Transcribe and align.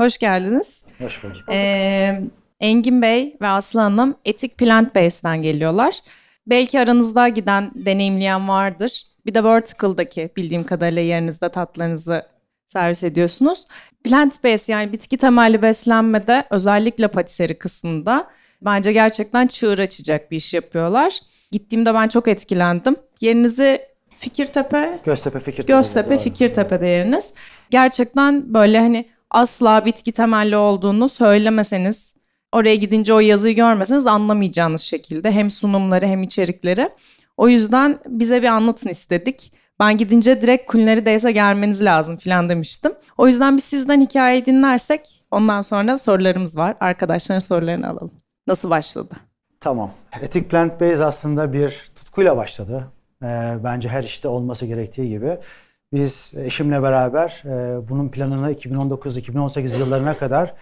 Hoş 0.00 0.18
geldiniz. 0.18 0.84
Hoş 0.98 1.24
bulduk. 1.24 1.42
Ee, 1.50 2.20
Engin 2.60 3.02
Bey 3.02 3.36
ve 3.42 3.46
Aslı 3.46 3.80
Hanım 3.80 4.14
Etik 4.24 4.58
Plant 4.58 4.94
Based'den 4.94 5.42
geliyorlar. 5.42 5.98
Belki 6.46 6.80
aranızda 6.80 7.28
giden, 7.28 7.70
deneyimleyen 7.74 8.48
vardır. 8.48 9.02
Bir 9.26 9.34
de 9.34 9.44
Vertical'daki 9.44 10.30
bildiğim 10.36 10.64
kadarıyla 10.64 11.02
yerinizde 11.02 11.48
tatlarınızı 11.48 12.26
servis 12.68 13.04
ediyorsunuz. 13.04 13.66
Plant 14.04 14.44
based 14.44 14.68
yani 14.68 14.92
bitki 14.92 15.16
temelli 15.16 15.62
beslenmede 15.62 16.44
özellikle 16.50 17.08
patiseri 17.08 17.58
kısmında 17.58 18.30
bence 18.62 18.92
gerçekten 18.92 19.46
çığır 19.46 19.78
açacak 19.78 20.30
bir 20.30 20.36
iş 20.36 20.54
yapıyorlar. 20.54 21.18
Gittiğimde 21.52 21.94
ben 21.94 22.08
çok 22.08 22.28
etkilendim. 22.28 22.96
Yerinizi 23.20 23.80
Fikirtepe, 24.18 24.98
Göztepe 25.04 25.40
Fikirtepe. 25.40 25.72
Göztepe 25.72 26.18
Fikirtepe'de 26.18 26.86
yeriniz. 26.86 27.34
Gerçekten 27.70 28.54
böyle 28.54 28.80
hani 28.80 29.13
asla 29.34 29.84
bitki 29.84 30.12
temelli 30.12 30.56
olduğunu 30.56 31.08
söylemeseniz, 31.08 32.14
oraya 32.52 32.74
gidince 32.74 33.14
o 33.14 33.20
yazıyı 33.20 33.56
görmeseniz 33.56 34.06
anlamayacağınız 34.06 34.80
şekilde 34.80 35.32
hem 35.32 35.50
sunumları 35.50 36.06
hem 36.06 36.22
içerikleri. 36.22 36.88
O 37.36 37.48
yüzden 37.48 37.98
bize 38.06 38.42
bir 38.42 38.46
anlatın 38.46 38.88
istedik. 38.88 39.52
Ben 39.80 39.96
gidince 39.96 40.42
direkt 40.42 40.72
Culinary 40.72 41.04
Days'e 41.04 41.32
gelmeniz 41.32 41.84
lazım 41.84 42.16
falan 42.16 42.48
demiştim. 42.48 42.92
O 43.18 43.26
yüzden 43.26 43.56
biz 43.56 43.64
sizden 43.64 44.00
hikayeyi 44.00 44.46
dinlersek 44.46 45.24
ondan 45.30 45.62
sonra 45.62 45.98
sorularımız 45.98 46.56
var. 46.56 46.76
Arkadaşların 46.80 47.40
sorularını 47.40 47.88
alalım. 47.88 48.10
Nasıl 48.46 48.70
başladı? 48.70 49.14
Tamam. 49.60 49.90
Etik 50.22 50.50
Plant 50.50 50.80
Based 50.80 51.00
aslında 51.00 51.52
bir 51.52 51.90
tutkuyla 51.96 52.36
başladı. 52.36 52.86
Ee, 53.22 53.56
bence 53.64 53.88
her 53.88 54.04
işte 54.04 54.28
olması 54.28 54.66
gerektiği 54.66 55.08
gibi. 55.08 55.38
Biz 55.94 56.32
eşimle 56.36 56.82
beraber 56.82 57.42
e, 57.44 57.88
bunun 57.88 58.08
planını 58.08 58.52
2019-2018 58.52 59.78
yıllarına 59.78 60.18
kadar 60.18 60.54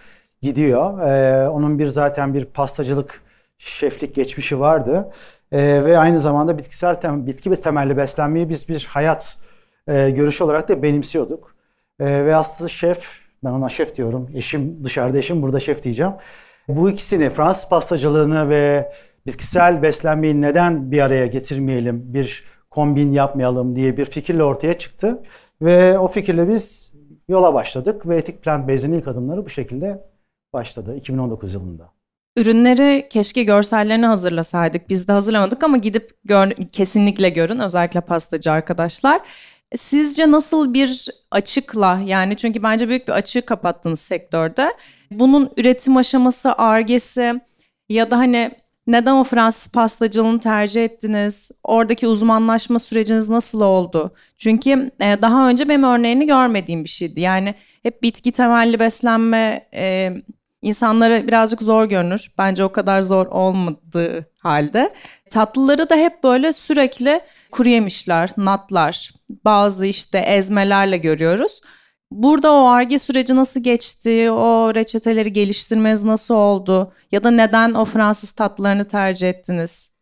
gidiyor. 0.43 0.99
Ee, 0.99 1.49
onun 1.49 1.79
bir 1.79 1.87
zaten 1.87 2.33
bir 2.33 2.45
pastacılık, 2.45 3.21
şeflik 3.57 4.15
geçmişi 4.15 4.59
vardı. 4.59 5.11
Ee, 5.51 5.81
ve 5.85 5.97
aynı 5.97 6.19
zamanda 6.19 6.57
bitkisel 6.57 6.95
tem 7.01 7.27
bitki 7.27 7.51
ve 7.51 7.55
temelli 7.55 7.97
beslenmeyi 7.97 8.49
biz 8.49 8.69
bir 8.69 8.85
hayat 8.89 9.37
e, 9.87 10.09
görüşü 10.09 10.43
olarak 10.43 10.69
da 10.69 10.83
benimsiyorduk. 10.83 11.55
Ee, 11.99 12.25
ve 12.25 12.35
aslında 12.35 12.67
şef, 12.67 13.19
ben 13.43 13.49
ona 13.49 13.69
şef 13.69 13.95
diyorum. 13.95 14.29
Eşim 14.35 14.83
dışarıda 14.83 15.17
eşim, 15.17 15.41
burada 15.41 15.59
şef 15.59 15.83
diyeceğim. 15.83 16.13
Bu 16.67 16.89
ikisini 16.89 17.29
Fransız 17.29 17.69
pastacılığını 17.69 18.49
ve 18.49 18.91
bitkisel 19.25 19.81
beslenmeyi 19.81 20.41
neden 20.41 20.91
bir 20.91 21.01
araya 21.01 21.27
getirmeyelim, 21.27 22.13
bir 22.13 22.43
kombin 22.73 23.11
yapmayalım 23.11 23.75
diye 23.75 23.97
bir 23.97 24.05
fikirle 24.05 24.43
ortaya 24.43 24.77
çıktı. 24.77 25.23
Ve 25.61 25.99
o 25.99 26.07
fikirle 26.07 26.49
biz 26.49 26.91
yola 27.29 27.53
başladık 27.53 28.07
ve 28.07 28.17
Etik 28.17 28.43
Plant 28.43 28.69
Based'in 28.69 28.93
ilk 28.93 29.07
adımları 29.07 29.45
bu 29.45 29.49
şekilde 29.49 30.01
başladı 30.53 30.95
2019 30.95 31.53
yılında. 31.53 31.91
Ürünleri 32.37 33.07
keşke 33.09 33.43
görsellerini 33.43 34.05
hazırlasaydık. 34.05 34.89
Biz 34.89 35.07
de 35.07 35.11
hazırlamadık 35.11 35.63
ama 35.63 35.77
gidip 35.77 36.11
gör, 36.25 36.51
kesinlikle 36.71 37.29
görün 37.29 37.59
özellikle 37.59 38.01
pastacı 38.01 38.51
arkadaşlar. 38.51 39.21
Sizce 39.75 40.31
nasıl 40.31 40.73
bir 40.73 41.09
açıkla 41.31 42.01
yani 42.05 42.37
çünkü 42.37 42.63
bence 42.63 42.89
büyük 42.89 43.07
bir 43.07 43.13
açığı 43.13 43.45
kapattınız 43.45 43.99
sektörde. 43.99 44.73
Bunun 45.11 45.49
üretim 45.57 45.97
aşaması, 45.97 46.53
argesi 46.53 47.41
ya 47.89 48.11
da 48.11 48.17
hani 48.17 48.51
neden 48.87 49.13
o 49.13 49.23
Fransız 49.23 49.71
pastacılığını 49.71 50.39
tercih 50.39 50.85
ettiniz? 50.85 51.51
Oradaki 51.63 52.07
uzmanlaşma 52.07 52.79
süreciniz 52.79 53.29
nasıl 53.29 53.61
oldu? 53.61 54.15
Çünkü 54.37 54.91
e, 54.99 55.21
daha 55.21 55.49
önce 55.49 55.69
benim 55.69 55.83
örneğini 55.83 56.27
görmediğim 56.27 56.83
bir 56.83 56.89
şeydi. 56.89 57.21
Yani 57.21 57.55
hep 57.83 58.03
bitki 58.03 58.31
temelli 58.31 58.79
beslenme 58.79 59.67
e, 59.73 60.11
insanlara 60.61 61.27
birazcık 61.27 61.61
zor 61.61 61.85
görünür. 61.85 62.31
Bence 62.37 62.63
o 62.63 62.71
kadar 62.71 63.01
zor 63.01 63.25
olmadığı 63.25 64.25
halde. 64.37 64.93
Tatlıları 65.29 65.89
da 65.89 65.95
hep 65.95 66.23
böyle 66.23 66.53
sürekli 66.53 67.21
kuru 67.51 67.69
yemişler, 67.69 68.29
natlar, 68.37 69.09
bazı 69.45 69.85
işte 69.85 70.17
ezmelerle 70.17 70.97
görüyoruz. 70.97 71.61
Burada 72.13 72.51
o 72.51 72.65
ARGE 72.65 72.99
süreci 72.99 73.35
nasıl 73.35 73.63
geçti? 73.63 74.31
O 74.31 74.75
reçeteleri 74.75 75.33
geliştirmeniz 75.33 76.03
nasıl 76.03 76.35
oldu? 76.35 76.91
Ya 77.11 77.23
da 77.23 77.31
neden 77.31 77.73
o 77.73 77.85
Fransız 77.85 78.31
tatlılarını 78.31 78.87
tercih 78.87 79.29
ettiniz? 79.29 79.93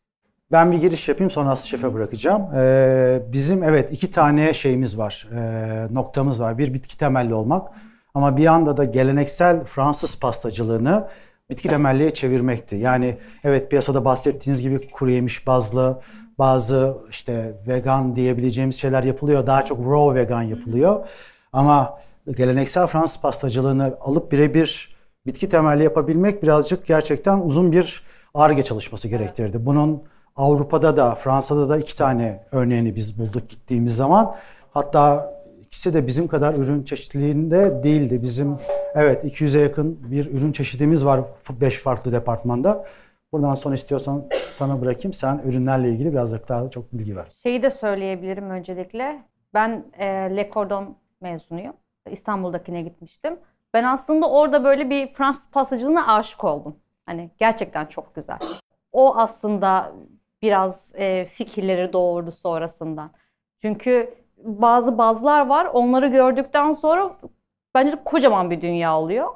Ben 0.52 0.72
bir 0.72 0.78
giriş 0.78 1.10
yapayım 1.10 1.32
sonra 1.32 1.50
Aslı 1.50 1.68
Şef'e 1.68 1.94
bırakacağım. 1.94 2.42
Ee, 2.56 3.22
bizim 3.28 3.64
evet 3.64 3.92
iki 3.92 4.12
tane 4.12 4.54
şeyimiz 4.54 4.98
var, 4.98 5.28
e, 5.36 5.94
noktamız 5.94 6.42
var. 6.42 6.58
Bir 6.58 6.74
bitki 6.74 6.98
temelli 6.98 7.34
olmak 7.34 7.68
ama 8.14 8.38
bir 8.38 8.44
yanda 8.44 8.78
da 8.78 8.84
geleneksel 8.84 9.64
Fransız 9.64 10.20
pastacılığını 10.20 11.08
bitki 11.50 11.68
temelliye 11.68 12.14
çevirmekti. 12.14 12.76
Yani 12.76 13.18
evet 13.44 13.70
piyasada 13.70 14.06
bahsettiğiniz 14.06 14.62
gibi 14.62 14.92
kuru 14.92 15.12
yemiş 15.12 15.48
bazlı 15.48 16.02
bazı 16.40 16.98
işte 17.10 17.54
vegan 17.68 18.16
diyebileceğimiz 18.16 18.80
şeyler 18.80 19.04
yapılıyor. 19.04 19.48
Daha 19.48 19.66
çok 19.66 19.80
raw 19.80 20.22
vegan 20.22 20.42
yapılıyor. 20.42 21.08
Ama 21.54 22.00
geleneksel 22.38 22.88
Fransız 22.88 23.22
pastacılığını 23.22 23.98
alıp 24.02 24.32
birebir 24.32 24.96
bitki 25.26 25.50
temelli 25.50 25.84
yapabilmek 25.84 26.44
birazcık 26.44 26.88
gerçekten 26.88 27.38
uzun 27.38 27.72
bir 27.72 28.04
ARGE 28.34 28.64
çalışması 28.64 29.08
gerektirdi. 29.08 29.66
Bunun 29.66 30.04
Avrupa'da 30.36 30.98
da 30.98 31.16
Fransa'da 31.16 31.70
da 31.70 31.78
iki 31.78 31.98
tane 31.98 32.44
örneğini 32.52 32.96
biz 32.96 33.20
bulduk 33.20 33.50
gittiğimiz 33.50 33.96
zaman. 33.96 34.36
Hatta 34.72 35.34
ikisi 35.62 35.94
de 35.94 36.08
bizim 36.08 36.28
kadar 36.28 36.54
ürün 36.54 36.84
çeşitliliğinde 36.84 37.84
değildi. 37.84 38.22
Bizim 38.22 38.58
evet 38.96 39.24
200'e 39.24 39.62
yakın 39.62 40.12
bir 40.12 40.32
ürün 40.32 40.52
çeşidimiz 40.52 41.06
var 41.06 41.22
5 41.62 41.80
farklı 41.80 42.12
departmanda. 42.12 42.86
Buradan 43.32 43.54
sonra 43.54 43.76
istiyorsan 43.76 44.28
sana 44.34 44.82
bırakayım. 44.82 45.14
Sen 45.14 45.42
ürünlerle 45.46 45.90
ilgili 45.90 46.12
biraz 46.12 46.34
daha 46.50 46.70
çok 46.70 46.94
bilgi 46.94 47.16
ver. 47.16 47.28
Şeyi 47.44 47.64
de 47.64 47.70
söyleyebilirim 47.70 48.50
öncelikle. 48.50 49.24
Ben 49.54 49.86
e, 50.00 50.06
Le 50.06 50.50
Cordon 50.54 50.96
mezunuyum. 51.22 51.74
İstanbul'dakine 52.12 52.82
gitmiştim. 52.82 53.40
Ben 53.74 53.84
aslında 53.84 54.30
orada 54.30 54.64
böyle 54.64 54.90
bir 54.90 55.08
Fransız 55.08 55.52
pastacılığına 55.52 56.16
aşık 56.16 56.44
oldum. 56.44 56.76
Hani 57.06 57.30
gerçekten 57.38 57.86
çok 57.86 58.16
güzel. 58.16 58.40
O 58.92 59.16
aslında 59.16 59.92
biraz 60.42 60.94
e, 60.96 61.26
fikirleri 61.26 61.94
doğurdu 61.94 62.32
sonrasından. 62.32 63.12
Çünkü 63.62 64.14
bazı 64.38 64.98
bazlar 64.98 65.48
var. 65.48 65.66
Onları 65.66 66.08
gördükten 66.08 66.74
sonra 66.74 67.18
bence 67.76 67.96
kocaman 68.06 68.52
bir 68.52 68.62
dünya 68.62 69.00
oluyor. 69.00 69.30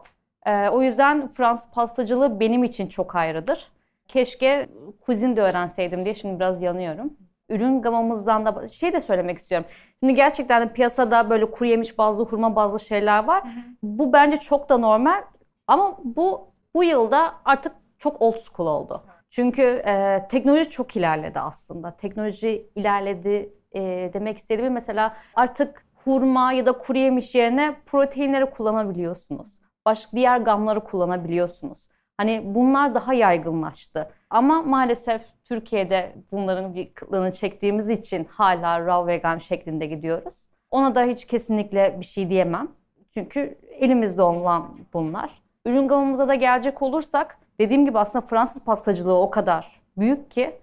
E, 0.46 0.70
o 0.70 0.82
yüzden 0.82 1.28
Fransız 1.28 1.72
pastacılığı 1.72 2.40
benim 2.40 2.64
için 2.64 2.88
çok 2.88 3.16
ayrıdır. 3.16 3.72
Keşke 4.08 4.70
kuzin 5.06 5.36
de 5.36 5.42
öğrenseydim 5.42 6.06
diye 6.06 6.16
şimdi 6.16 6.40
biraz 6.40 6.62
yanıyorum 6.62 7.14
ürün 7.50 7.82
gamımızdan 7.82 8.46
da 8.46 8.68
şey 8.68 8.94
de 8.94 9.02
söylemek 9.02 9.38
istiyorum. 9.38 9.68
Şimdi 10.00 10.16
gerçekten 10.16 10.62
de 10.62 10.74
piyasada 10.74 11.30
böyle 11.30 11.52
kuru 11.52 11.66
yemiş 11.66 11.98
bazlı, 11.98 12.26
hurma 12.26 12.56
bazlı 12.56 12.80
şeyler 12.80 13.24
var. 13.24 13.44
Hı 13.44 13.48
hı. 13.48 13.62
Bu 13.84 14.14
bence 14.14 14.38
çok 14.38 14.70
da 14.70 14.78
normal 14.78 15.24
ama 15.68 15.98
bu 16.04 16.56
bu 16.76 16.84
yılda 16.84 17.34
artık 17.46 17.72
çok 17.98 18.22
old 18.22 18.38
school 18.38 18.68
oldu. 18.68 19.04
Çünkü 19.30 19.62
e, 19.62 20.28
teknoloji 20.30 20.70
çok 20.70 20.96
ilerledi 20.96 21.40
aslında. 21.40 21.96
Teknoloji 21.96 22.70
ilerledi 22.76 23.54
e, 23.76 24.10
demek 24.14 24.38
istediğim 24.38 24.74
mesela 24.74 25.18
artık 25.36 25.86
hurma 25.94 26.54
ya 26.54 26.66
da 26.66 26.72
kuru 26.72 26.98
yemiş 26.98 27.36
yerine 27.36 27.76
proteinleri 27.86 28.50
kullanabiliyorsunuz. 28.50 29.60
Başka 29.86 30.18
diğer 30.18 30.38
gamları 30.38 30.84
kullanabiliyorsunuz. 30.84 31.88
Hani 32.18 32.42
bunlar 32.46 32.96
daha 32.96 33.14
yaygınlaştı. 33.14 34.10
Ama 34.30 34.62
maalesef 34.62 35.22
Türkiye'de 35.46 36.14
bunların 36.32 36.76
bir 36.76 36.94
kıtlığını 36.94 37.32
çektiğimiz 37.32 37.90
için 37.90 38.26
hala 38.26 38.86
raw 38.86 39.14
vegan 39.14 39.38
şeklinde 39.38 39.86
gidiyoruz. 39.86 40.36
Ona 40.72 40.96
da 40.96 41.04
hiç 41.04 41.26
kesinlikle 41.26 41.98
bir 42.00 42.06
şey 42.06 42.30
diyemem. 42.30 42.68
Çünkü 43.14 43.58
elimizde 43.72 44.22
olan 44.22 44.78
bunlar. 44.94 45.42
Ürün 45.66 45.88
gamımıza 45.88 46.28
da 46.28 46.36
gelecek 46.36 46.82
olursak 46.82 47.38
dediğim 47.60 47.86
gibi 47.86 48.00
aslında 48.00 48.26
Fransız 48.26 48.64
pastacılığı 48.64 49.20
o 49.22 49.30
kadar 49.30 49.82
büyük 49.98 50.32
ki 50.32 50.56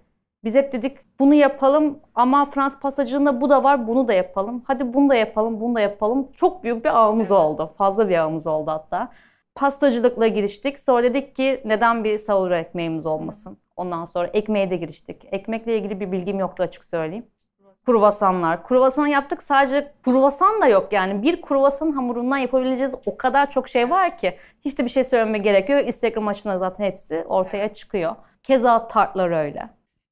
biz 0.43 0.55
hep 0.55 0.73
dedik 0.73 0.97
bunu 1.19 1.33
yapalım 1.33 1.99
ama 2.15 2.45
Fransız 2.45 2.79
pastacılığında 2.79 3.41
bu 3.41 3.49
da 3.49 3.63
var 3.63 3.87
bunu 3.87 4.07
da 4.07 4.13
yapalım. 4.13 4.63
Hadi 4.67 4.93
bunu 4.93 5.09
da 5.09 5.15
yapalım 5.15 5.61
bunu 5.61 5.75
da 5.75 5.79
yapalım. 5.79 6.31
Çok 6.33 6.63
büyük 6.63 6.85
bir 6.85 6.97
ağımız 6.99 7.31
oldu. 7.31 7.73
Fazla 7.77 8.09
bir 8.09 8.17
ağımız 8.17 8.47
oldu 8.47 8.71
hatta 8.71 9.11
pastacılıkla 9.55 10.27
giriştik. 10.27 10.79
Sonra 10.79 11.03
dedik 11.03 11.35
ki 11.35 11.61
neden 11.65 12.03
bir 12.03 12.17
sahur 12.17 12.51
ekmeğimiz 12.51 13.05
olmasın? 13.05 13.57
Ondan 13.75 14.05
sonra 14.05 14.27
ekmeğe 14.27 14.69
de 14.69 14.77
giriştik. 14.77 15.25
Ekmekle 15.31 15.77
ilgili 15.77 15.99
bir 15.99 16.11
bilgim 16.11 16.39
yoktu 16.39 16.63
açık 16.63 16.83
söyleyeyim. 16.83 17.25
Kruvasanlar. 17.85 18.67
Kruvasan 18.67 19.07
yaptık 19.07 19.43
sadece 19.43 19.93
kruvasan 20.03 20.61
da 20.61 20.67
yok 20.67 20.93
yani. 20.93 21.23
Bir 21.23 21.41
kruvasan 21.41 21.91
hamurundan 21.91 22.37
yapabileceğiz 22.37 22.93
o 23.05 23.17
kadar 23.17 23.51
çok 23.51 23.69
şey 23.69 23.89
var 23.89 24.17
ki. 24.17 24.37
Hiç 24.65 24.77
de 24.77 24.83
bir 24.85 24.89
şey 24.89 25.03
söylememe 25.03 25.37
gerekiyor. 25.37 25.79
Instagram 25.79 26.27
açına 26.27 26.59
zaten 26.59 26.85
hepsi 26.85 27.23
ortaya 27.27 27.73
çıkıyor. 27.73 28.15
Keza 28.43 28.87
tartlar 28.87 29.31
öyle. 29.45 29.69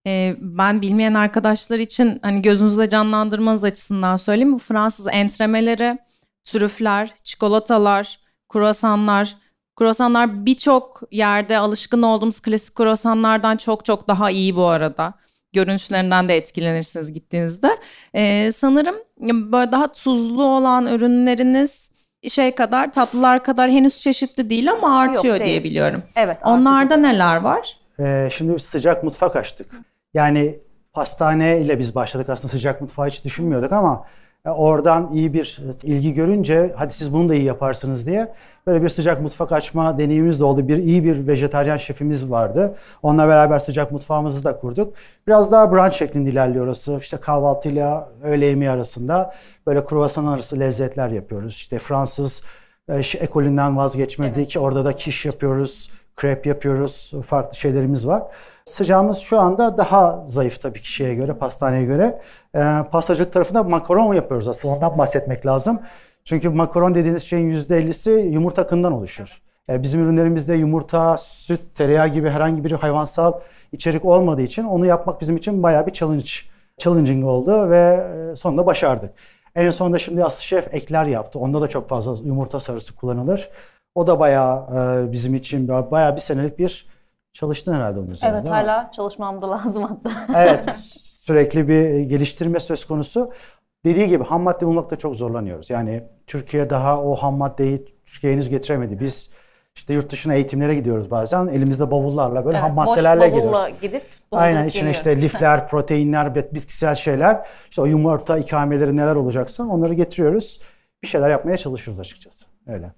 Ee, 0.08 0.36
ben 0.40 0.82
bilmeyen 0.82 1.14
arkadaşlar 1.14 1.80
için 1.80 2.20
hani 2.22 2.42
gözünüzde 2.42 2.90
canlandırmanız 2.90 3.64
açısından 3.64 4.18
söyleyeyim. 4.18 4.54
Bu 4.54 4.58
Fransız 4.58 5.08
entremeleri, 5.12 5.98
trüfler, 6.44 7.14
çikolatalar, 7.24 8.20
kruvasanlar. 8.50 9.38
Kruvasanlar 9.76 10.46
birçok 10.46 11.02
yerde 11.12 11.58
alışkın 11.58 12.02
olduğumuz 12.02 12.40
klasik 12.40 12.76
kruvasanlardan 12.76 13.58
çok 13.58 13.86
çok 13.86 14.08
daha 14.08 14.32
iyi 14.32 14.56
bu 14.56 14.66
arada. 14.68 15.14
Görünüşlerinden 15.54 16.28
de 16.30 16.38
etkilenirsiniz 16.38 17.14
gittiğinizde. 17.14 17.78
Ee, 18.16 18.52
sanırım 18.52 18.96
böyle 19.52 19.72
daha 19.72 19.92
tuzlu 19.92 20.44
olan 20.46 20.88
ürünleriniz 20.88 21.92
şey 22.30 22.56
kadar 22.56 22.94
tatlılar 22.94 23.44
kadar 23.44 23.70
henüz 23.72 24.00
çeşitli 24.02 24.50
değil 24.50 24.72
ama 24.72 25.00
artıyor 25.00 25.40
değil. 25.40 25.46
diye 25.46 25.64
biliyorum. 25.64 26.04
Evet. 26.16 26.38
Onlarda 26.46 26.94
artık- 26.94 26.98
neler 27.06 27.38
var? 27.38 27.78
Ee, 28.00 28.30
şimdi 28.32 28.60
sıcak 28.60 29.04
mutfak 29.04 29.36
açtık. 29.36 29.72
Yani 30.14 30.60
pastane 30.94 31.60
ile 31.62 31.80
biz 31.80 31.96
başladık 31.96 32.30
aslında 32.30 32.52
sıcak 32.52 32.82
mutfağı 32.82 33.08
hiç 33.08 33.24
düşünmüyorduk 33.26 33.72
ama 33.72 34.06
oradan 34.46 35.10
iyi 35.14 35.34
bir 35.34 35.60
e, 35.84 35.88
ilgi 35.88 36.14
görünce 36.14 36.74
hadi 36.76 36.94
siz 36.94 37.14
bunu 37.14 37.30
da 37.30 37.36
iyi 37.36 37.44
yaparsınız 37.44 38.08
diye 38.08 38.34
böyle 38.68 38.84
bir 38.84 38.90
sıcak 38.90 39.22
mutfak 39.22 39.52
açma 39.52 39.98
deneyimimiz 39.98 40.40
de 40.40 40.44
oldu. 40.44 40.68
Bir 40.68 40.78
iyi 40.78 41.04
bir 41.04 41.28
vejetaryen 41.28 41.78
şefimiz 41.78 42.32
vardı. 42.32 42.76
Onunla 43.04 43.28
beraber 43.28 43.60
sıcak 43.60 43.92
mutfağımızı 43.92 44.44
da 44.44 44.60
kurduk. 44.60 44.94
Biraz 45.28 45.52
daha 45.52 45.72
brunch 45.72 45.94
şeklinde 45.94 46.30
ilerliyor 46.30 46.66
orası. 46.66 46.98
İşte 47.02 47.18
kahvaltıyla 47.18 48.10
öğle 48.24 48.46
yemeği 48.46 48.72
arasında 48.72 49.34
böyle 49.68 49.86
kruvasan 49.86 50.26
arası 50.26 50.60
lezzetler 50.60 51.10
yapıyoruz. 51.10 51.54
İşte 51.54 51.80
Fransız 51.80 52.44
e, 52.90 53.02
ekolünden 53.20 53.78
vazgeçmedik. 53.78 54.58
Orada 54.60 54.86
da 54.86 54.96
kiş 54.96 55.26
yapıyoruz, 55.26 55.92
krep 56.22 56.46
yapıyoruz. 56.46 57.14
Farklı 57.26 57.58
şeylerimiz 57.58 58.08
var. 58.08 58.24
Sıcağımız 58.66 59.18
şu 59.18 59.40
anda 59.40 59.78
daha 59.78 60.24
zayıf 60.28 60.62
tabii 60.62 60.82
ki 60.82 60.92
şeye 60.92 61.16
göre, 61.16 61.34
pastaneye 61.34 61.86
göre. 61.86 62.22
E, 62.56 62.60
pastacılık 62.92 63.34
tarafında 63.34 63.64
makaron 63.64 64.14
yapıyoruz 64.14 64.48
aslında. 64.48 64.76
Ondan 64.76 64.98
bahsetmek 64.98 65.46
lazım. 65.46 65.80
Çünkü 66.26 66.50
makaron 66.50 66.96
dediğiniz 66.96 67.24
şeyin 67.24 67.52
%50'si 67.52 68.12
yumurta 68.12 68.62
akından 68.62 68.92
oluşur. 68.92 69.42
E, 69.70 69.84
bizim 69.84 70.04
ürünlerimizde 70.04 70.56
yumurta, 70.56 71.18
süt, 71.18 71.62
tereyağı 71.76 72.08
gibi 72.08 72.30
herhangi 72.30 72.64
bir 72.64 72.72
hayvansal 72.72 73.34
içerik 73.72 74.06
olmadığı 74.06 74.42
için 74.42 74.64
onu 74.64 74.86
yapmak 74.86 75.22
bizim 75.22 75.38
için 75.38 75.64
bayağı 75.64 75.88
bir 75.88 75.94
challenge, 75.94 76.32
challenging 76.78 77.26
oldu 77.26 77.70
ve 77.70 78.08
e, 78.32 78.36
sonunda 78.36 78.66
başardık. 78.66 79.14
En 79.56 79.70
sonunda 79.70 79.98
şimdi 79.98 80.26
Aslı 80.26 80.44
Şef 80.44 80.74
ekler 80.74 81.06
yaptı. 81.06 81.40
Onda 81.40 81.62
da 81.62 81.68
çok 81.68 81.90
fazla 81.90 82.28
yumurta 82.28 82.60
sarısı 82.60 82.96
kullanılır. 82.96 83.50
O 83.96 84.08
da 84.08 84.20
bayağı 84.20 84.68
e, 85.08 85.12
bizim 85.12 85.36
için 85.36 85.68
bayağı 85.68 86.16
bir 86.16 86.22
senelik 86.22 86.60
bir 86.60 86.86
çalıştın 87.34 87.74
herhalde 87.74 88.00
onun 88.00 88.10
üzerinde. 88.10 88.38
Evet 88.38 88.50
hala 88.50 88.92
çalışmam 88.92 89.42
da 89.42 89.50
lazım 89.52 89.84
hatta. 89.84 90.12
Evet 90.36 90.78
sürekli 91.22 91.68
bir 91.68 92.00
geliştirme 92.00 92.60
söz 92.60 92.86
konusu. 92.86 93.32
Dediği 93.86 94.08
gibi 94.08 94.24
ham 94.24 94.42
madde 94.42 94.68
bulmakta 94.68 94.96
çok 94.96 95.16
zorlanıyoruz. 95.16 95.70
Yani 95.70 96.04
Türkiye 96.28 96.70
daha 96.70 97.02
o 97.04 97.16
ham 97.16 97.38
maddeyi 97.38 97.86
Türkiye 98.06 98.34
henüz 98.34 98.50
getiremedi. 98.50 99.00
Biz 99.00 99.30
işte 99.76 99.94
yurt 99.94 100.12
dışına 100.12 100.34
eğitimlere 100.34 100.76
gidiyoruz 100.76 101.12
bazen. 101.12 101.48
Elimizde 101.48 101.92
bavullarla 101.92 102.46
böyle 102.46 102.58
ham 102.58 102.68
Evet, 102.68 102.76
maddelerle 102.76 103.22
boş 103.22 103.28
gidiyoruz. 103.36 103.82
gidip 103.82 104.04
Aynen 104.32 104.66
içine 104.66 104.92
işte 104.92 105.22
lifler, 105.22 105.68
proteinler, 105.70 106.36
bit- 106.36 106.54
bitkisel 106.54 106.96
şeyler. 106.96 107.48
İşte 107.70 107.82
o 107.82 107.86
yumurta 107.86 108.38
ikameleri 108.38 108.98
neler 108.98 109.16
olacaksa 109.16 109.64
onları 109.64 109.94
getiriyoruz. 109.94 110.62
Bir 111.04 111.08
şeyler 111.08 111.30
yapmaya 111.30 111.58
çalışıyoruz 111.58 112.00
açıkçası. 112.00 112.46
Öyle. 112.68 112.92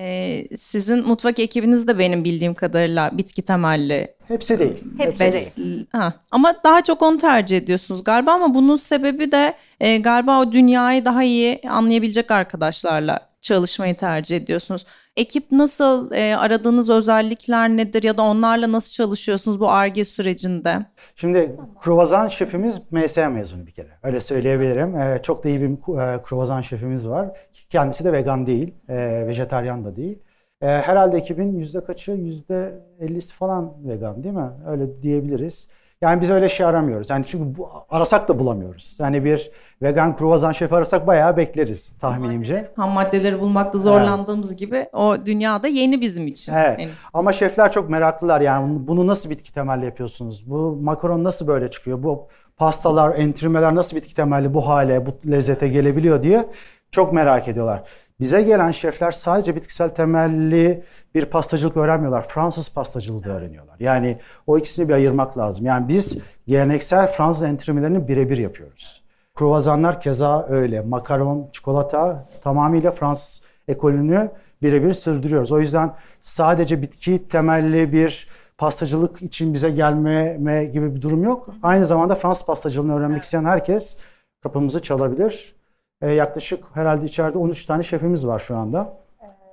Ee, 0.00 0.48
sizin 0.56 1.06
mutfak 1.06 1.38
ekibiniz 1.38 1.88
de 1.88 1.98
benim 1.98 2.24
bildiğim 2.24 2.54
kadarıyla 2.54 3.10
bitki 3.12 3.42
temelli 3.42 4.14
Hepsi 4.28 4.58
değil. 4.58 4.76
Hepsi 4.98 5.24
Hepsi 5.24 5.62
değil. 5.62 5.86
Bes- 5.92 5.98
ha. 5.98 6.12
Ama 6.30 6.54
daha 6.64 6.82
çok 6.82 7.02
onu 7.02 7.18
tercih 7.18 7.56
ediyorsunuz 7.56 8.04
galiba 8.04 8.32
ama 8.32 8.54
bunun 8.54 8.76
sebebi 8.76 9.32
de 9.32 9.54
e, 9.80 9.98
galiba 9.98 10.40
o 10.40 10.52
dünyayı 10.52 11.04
daha 11.04 11.22
iyi 11.22 11.60
anlayabilecek 11.68 12.30
arkadaşlarla 12.30 13.28
çalışmayı 13.40 13.94
tercih 13.94 14.36
ediyorsunuz. 14.36 14.86
Ekip 15.16 15.52
nasıl, 15.52 16.12
e, 16.12 16.36
aradığınız 16.36 16.90
özellikler 16.90 17.68
nedir 17.68 18.02
ya 18.02 18.16
da 18.16 18.22
onlarla 18.22 18.72
nasıl 18.72 18.92
çalışıyorsunuz 18.92 19.60
bu 19.60 19.70
ARGE 19.70 20.04
sürecinde? 20.04 20.78
Şimdi 21.16 21.56
kruvazan 21.80 22.28
şefimiz 22.28 22.80
MSA 22.90 23.28
mezunu 23.28 23.66
bir 23.66 23.72
kere. 23.72 23.88
Öyle 24.02 24.20
söyleyebilirim. 24.20 24.96
Ee, 24.96 25.20
çok 25.22 25.44
da 25.44 25.48
iyi 25.48 25.60
bir 25.60 25.68
e, 25.68 26.22
kruvazan 26.22 26.60
şefimiz 26.60 27.08
var. 27.08 27.28
Kendisi 27.70 28.04
de 28.04 28.12
vegan 28.12 28.46
değil, 28.46 28.74
e, 28.88 29.26
vejetaryen 29.26 29.84
da 29.84 29.96
değil. 29.96 30.18
E, 30.62 30.66
herhalde 30.66 31.16
ekibin 31.16 31.58
yüzde 31.58 31.84
kaçı? 31.84 32.12
Yüzde 32.12 32.80
50'si 33.00 33.32
falan 33.32 33.72
vegan 33.88 34.22
değil 34.22 34.34
mi? 34.34 34.50
Öyle 34.66 35.02
diyebiliriz. 35.02 35.68
Yani 36.00 36.20
biz 36.20 36.30
öyle 36.30 36.48
şey 36.48 36.66
aramıyoruz. 36.66 37.10
Yani 37.10 37.24
çünkü 37.28 37.58
bu, 37.58 37.70
arasak 37.88 38.28
da 38.28 38.38
bulamıyoruz. 38.38 38.96
Yani 39.00 39.24
bir 39.24 39.50
vegan 39.82 40.16
kruvazan 40.16 40.52
şefi 40.52 40.74
arasak 40.74 41.06
bayağı 41.06 41.36
bekleriz 41.36 41.92
tahminimce. 42.00 42.72
Ham 42.76 42.90
maddeleri 42.90 43.40
bulmakta 43.40 43.78
zorlandığımız 43.78 44.56
gibi 44.56 44.86
o 44.92 45.16
dünyada 45.26 45.68
yeni 45.68 46.00
bizim 46.00 46.26
için. 46.26 46.54
Evet. 46.54 46.78
henüz. 46.78 46.98
Ama 47.14 47.32
şefler 47.32 47.72
çok 47.72 47.90
meraklılar 47.90 48.40
yani 48.40 48.88
bunu 48.88 49.06
nasıl 49.06 49.30
bitki 49.30 49.54
temelli 49.54 49.84
yapıyorsunuz? 49.84 50.50
Bu 50.50 50.78
makaron 50.82 51.24
nasıl 51.24 51.46
böyle 51.46 51.70
çıkıyor? 51.70 52.02
Bu 52.02 52.28
pastalar, 52.56 53.14
entrimeler 53.14 53.74
nasıl 53.74 53.96
bitki 53.96 54.14
temelli 54.14 54.54
bu 54.54 54.68
hale, 54.68 55.06
bu 55.06 55.10
lezzete 55.30 55.68
gelebiliyor 55.68 56.22
diye 56.22 56.48
çok 56.90 57.12
merak 57.12 57.48
ediyorlar. 57.48 57.82
Bize 58.20 58.42
gelen 58.42 58.70
şefler 58.70 59.10
sadece 59.10 59.56
bitkisel 59.56 59.88
temelli 59.88 60.84
bir 61.14 61.24
pastacılık 61.24 61.76
öğrenmiyorlar. 61.76 62.28
Fransız 62.28 62.74
pastacılığı 62.74 63.24
da 63.24 63.30
öğreniyorlar. 63.30 63.76
Yani 63.80 64.18
o 64.46 64.58
ikisini 64.58 64.88
bir 64.88 64.94
ayırmak 64.94 65.38
lazım. 65.38 65.66
Yani 65.66 65.88
biz 65.88 66.18
geleneksel 66.46 67.06
Fransız 67.06 67.42
entrimelerini 67.42 68.08
birebir 68.08 68.36
yapıyoruz. 68.36 69.02
Kruvazanlar 69.34 70.00
keza 70.00 70.46
öyle. 70.48 70.80
Makaron, 70.80 71.48
çikolata 71.52 72.26
tamamıyla 72.44 72.90
Fransız 72.90 73.42
ekolünü 73.68 74.30
birebir 74.62 74.92
sürdürüyoruz. 74.92 75.52
O 75.52 75.60
yüzden 75.60 75.94
sadece 76.20 76.82
bitki 76.82 77.28
temelli 77.28 77.92
bir 77.92 78.28
pastacılık 78.58 79.22
için 79.22 79.54
bize 79.54 79.70
gelmeme 79.70 80.64
gibi 80.64 80.94
bir 80.94 81.02
durum 81.02 81.24
yok. 81.24 81.46
Aynı 81.62 81.84
zamanda 81.84 82.14
Fransız 82.14 82.46
pastacılığını 82.46 82.96
öğrenmek 82.96 83.22
isteyen 83.22 83.44
herkes 83.44 83.96
kapımızı 84.42 84.82
çalabilir. 84.82 85.57
Ee, 86.02 86.10
yaklaşık 86.10 86.64
herhalde 86.74 87.06
içeride 87.06 87.38
13 87.38 87.66
tane 87.66 87.82
şefimiz 87.82 88.26
var 88.26 88.38
şu 88.38 88.56
anda. 88.56 88.96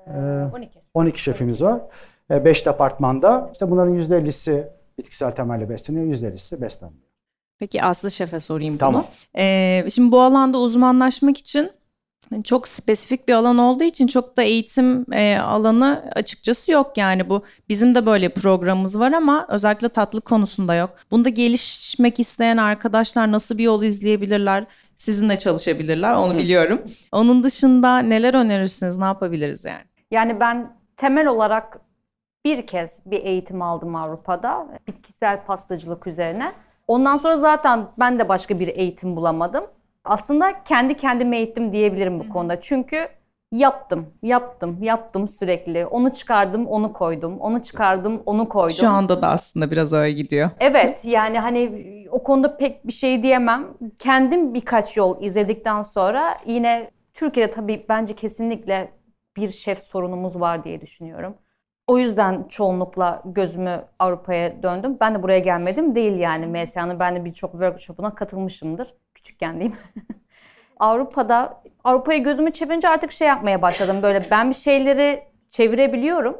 Ee, 0.07 0.11
12. 0.55 0.79
12 0.93 1.21
şefimiz 1.21 1.61
var. 1.61 1.81
5 2.29 2.65
departmanda. 2.65 3.49
İşte 3.53 3.71
bunların 3.71 3.93
%50'si 3.99 4.67
bitkisel 4.97 5.31
temelli 5.31 5.69
besleniyor, 5.69 6.05
%50'si 6.05 6.61
beslenmiyor. 6.61 7.05
Peki 7.59 7.83
Aslı 7.83 8.11
Şef'e 8.11 8.39
sorayım 8.39 8.73
bunu. 8.73 8.79
Tamam. 8.79 9.05
Ee, 9.37 9.85
şimdi 9.89 10.11
bu 10.11 10.21
alanda 10.21 10.57
uzmanlaşmak 10.57 11.37
için 11.37 11.71
çok 12.43 12.67
spesifik 12.67 13.27
bir 13.27 13.33
alan 13.33 13.57
olduğu 13.57 13.83
için 13.83 14.07
çok 14.07 14.37
da 14.37 14.43
eğitim 14.43 15.05
e, 15.13 15.37
alanı 15.37 16.09
açıkçası 16.15 16.71
yok 16.71 16.97
yani 16.97 17.29
bu 17.29 17.43
bizim 17.69 17.95
de 17.95 18.05
böyle 18.05 18.29
programımız 18.29 18.99
var 18.99 19.11
ama 19.11 19.47
özellikle 19.49 19.89
tatlı 19.89 20.21
konusunda 20.21 20.75
yok. 20.75 20.89
Bunda 21.11 21.29
gelişmek 21.29 22.19
isteyen 22.19 22.57
arkadaşlar 22.57 23.31
nasıl 23.31 23.57
bir 23.57 23.63
yol 23.63 23.83
izleyebilirler? 23.83 24.65
Sizinle 24.95 25.37
çalışabilirler 25.37 26.13
onu 26.13 26.37
biliyorum. 26.37 26.81
Onun 27.11 27.43
dışında 27.43 27.99
neler 27.99 28.33
önerirsiniz? 28.33 28.97
Ne 28.97 29.05
yapabiliriz 29.05 29.65
yani? 29.65 29.83
Yani 30.11 30.39
ben 30.39 30.73
temel 30.97 31.27
olarak 31.27 31.79
bir 32.45 32.67
kez 32.67 32.99
bir 33.05 33.23
eğitim 33.25 33.61
aldım 33.61 33.95
Avrupa'da 33.95 34.67
bitkisel 34.87 35.45
pastacılık 35.45 36.07
üzerine. 36.07 36.51
Ondan 36.87 37.17
sonra 37.17 37.35
zaten 37.35 37.87
ben 37.99 38.19
de 38.19 38.29
başka 38.29 38.59
bir 38.59 38.67
eğitim 38.67 39.15
bulamadım. 39.15 39.63
Aslında 40.05 40.63
kendi 40.63 40.97
kendime 40.97 41.37
eğittim 41.37 41.73
diyebilirim 41.73 42.19
bu 42.19 42.29
konuda. 42.29 42.61
Çünkü 42.61 43.07
yaptım, 43.51 44.05
yaptım, 44.23 44.83
yaptım 44.83 45.27
sürekli. 45.29 45.85
Onu 45.85 46.13
çıkardım, 46.13 46.67
onu 46.67 46.93
koydum. 46.93 47.39
Onu 47.39 47.63
çıkardım, 47.63 48.21
onu 48.25 48.49
koydum. 48.49 48.77
Şu 48.77 48.89
anda 48.89 49.21
da 49.21 49.27
aslında 49.27 49.71
biraz 49.71 49.93
öyle 49.93 50.11
gidiyor. 50.11 50.49
Evet 50.59 51.05
yani 51.05 51.39
hani 51.39 51.61
o 52.15 52.23
konuda 52.23 52.57
pek 52.57 52.87
bir 52.87 52.93
şey 52.93 53.23
diyemem. 53.23 53.67
Kendim 53.99 54.53
birkaç 54.53 54.97
yol 54.97 55.23
izledikten 55.23 55.81
sonra 55.81 56.37
yine 56.45 56.91
Türkiye'de 57.13 57.51
tabii 57.51 57.85
bence 57.89 58.15
kesinlikle 58.15 58.91
bir 59.37 59.51
şef 59.51 59.79
sorunumuz 59.79 60.39
var 60.39 60.63
diye 60.63 60.81
düşünüyorum. 60.81 61.37
O 61.87 61.97
yüzden 61.97 62.43
çoğunlukla 62.49 63.21
gözümü 63.25 63.85
Avrupa'ya 63.99 64.63
döndüm. 64.63 64.97
Ben 65.01 65.15
de 65.15 65.23
buraya 65.23 65.39
gelmedim 65.39 65.95
değil 65.95 66.17
yani 66.19 66.47
MSA'nın 66.47 66.99
ben 66.99 67.15
de 67.15 67.25
birçok 67.25 67.51
workshop'una 67.51 68.15
katılmışımdır. 68.15 68.93
Küçükken 69.13 69.53
diyeyim. 69.59 69.77
Avrupa'da 70.79 71.61
Avrupa'ya 71.83 72.19
gözümü 72.19 72.53
çevirince 72.53 72.89
artık 72.89 73.11
şey 73.11 73.27
yapmaya 73.27 73.61
başladım. 73.61 74.01
Böyle 74.03 74.27
ben 74.31 74.49
bir 74.49 74.55
şeyleri 74.55 75.23
çevirebiliyorum. 75.49 76.37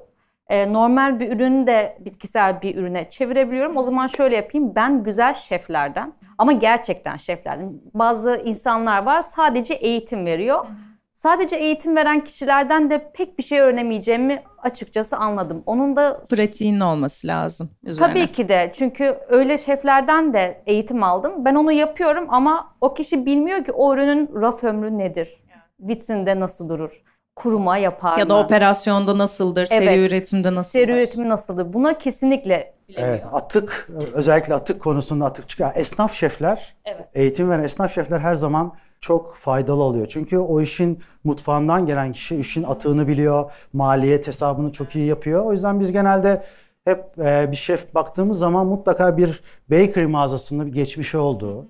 Ee, 0.49 0.73
normal 0.73 1.19
bir 1.19 1.35
ürünü 1.35 1.67
de 1.67 1.97
bitkisel 1.99 2.61
bir 2.61 2.75
ürüne 2.75 3.09
çevirebiliyorum. 3.09 3.77
O 3.77 3.83
zaman 3.83 4.07
şöyle 4.07 4.35
yapayım. 4.35 4.75
Ben 4.75 5.03
güzel 5.03 5.33
şeflerden 5.33 6.13
ama 6.37 6.51
gerçekten 6.51 7.17
şeflerden. 7.17 7.73
Bazı 7.93 8.41
insanlar 8.45 9.03
var 9.03 9.21
sadece 9.21 9.73
eğitim 9.73 10.25
veriyor. 10.25 10.65
Sadece 11.13 11.55
eğitim 11.55 11.95
veren 11.95 12.23
kişilerden 12.23 12.89
de 12.89 13.11
pek 13.13 13.37
bir 13.37 13.43
şey 13.43 13.59
öğrenemeyeceğimi 13.59 14.43
açıkçası 14.57 15.17
anladım. 15.17 15.63
Onun 15.65 15.95
da 15.95 16.23
Pratiğin 16.29 16.79
olması 16.79 17.27
lazım 17.27 17.69
üzerine. 17.83 18.13
Tabii 18.13 18.31
ki 18.31 18.49
de 18.49 18.71
çünkü 18.75 19.17
öyle 19.27 19.57
şeflerden 19.57 20.33
de 20.33 20.63
eğitim 20.65 21.03
aldım. 21.03 21.45
Ben 21.45 21.55
onu 21.55 21.71
yapıyorum 21.71 22.25
ama 22.29 22.75
o 22.81 22.93
kişi 22.93 23.25
bilmiyor 23.25 23.63
ki 23.65 23.71
o 23.71 23.93
ürünün 23.93 24.29
raf 24.41 24.63
ömrü 24.63 24.97
nedir? 24.97 25.43
Vitrinde 25.79 26.39
nasıl 26.39 26.69
durur? 26.69 27.03
Kuruma 27.35 27.77
yapar 27.77 28.17
Ya 28.17 28.23
mı? 28.23 28.29
da 28.29 28.37
operasyonda 28.39 29.17
nasıldır, 29.17 29.65
seri 29.65 29.85
Evet. 29.85 30.09
üretimde 30.09 30.55
nasıldır? 30.55 30.85
Seri 30.85 30.91
üretimi 30.91 31.29
nasıldır? 31.29 31.73
Bunlar 31.73 31.99
kesinlikle 31.99 32.75
Evet, 32.95 33.23
atık 33.31 33.89
özellikle 34.13 34.53
atık 34.53 34.81
konusunda 34.81 35.25
atık 35.25 35.49
çıkar. 35.49 35.71
Esnaf 35.75 36.13
şefler, 36.13 36.75
Evet. 36.85 37.07
eğitim 37.13 37.49
veren 37.49 37.63
esnaf 37.63 37.93
şefler 37.95 38.19
her 38.19 38.35
zaman 38.35 38.73
çok 38.99 39.35
faydalı 39.35 39.83
oluyor. 39.83 40.07
Çünkü 40.07 40.37
o 40.37 40.61
işin 40.61 40.99
mutfağından 41.23 41.85
gelen 41.85 42.11
kişi 42.11 42.35
işin 42.35 42.63
atığını 42.63 43.07
biliyor, 43.07 43.51
maliyet 43.73 44.27
hesabını 44.27 44.71
çok 44.71 44.95
iyi 44.95 45.05
yapıyor. 45.05 45.45
O 45.45 45.51
yüzden 45.51 45.79
biz 45.79 45.91
genelde 45.91 46.43
hep 46.85 47.19
e, 47.19 47.51
bir 47.51 47.55
şef 47.55 47.95
baktığımız 47.95 48.39
zaman 48.39 48.65
mutlaka 48.67 49.17
bir 49.17 49.41
bakery 49.71 50.05
mağazasında 50.05 50.65
bir 50.65 50.71
geçmişi 50.71 51.17
olduğu, 51.17 51.67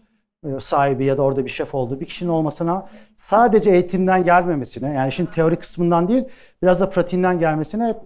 sahibi 0.59 1.05
ya 1.05 1.17
da 1.17 1.21
orada 1.21 1.45
bir 1.45 1.49
şef 1.49 1.75
olduğu 1.75 1.99
bir 1.99 2.05
kişinin 2.05 2.29
olmasına 2.29 2.87
sadece 3.15 3.71
eğitimden 3.71 4.23
gelmemesine 4.23 4.93
yani 4.93 5.07
işin 5.07 5.25
teori 5.25 5.55
kısmından 5.55 6.07
değil 6.07 6.23
biraz 6.61 6.81
da 6.81 6.89
pratiğinden 6.89 7.39
gelmesine 7.39 7.87
hep 7.87 7.97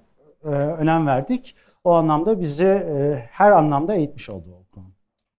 e, 0.43 0.47
önem 0.47 1.07
verdik. 1.07 1.55
O 1.83 1.91
anlamda 1.93 2.41
bizi 2.41 2.65
e, 2.65 3.25
her 3.31 3.51
anlamda 3.51 3.95
eğitmiş 3.95 4.29
oldu 4.29 4.57
o 4.61 4.75
konu. 4.75 4.85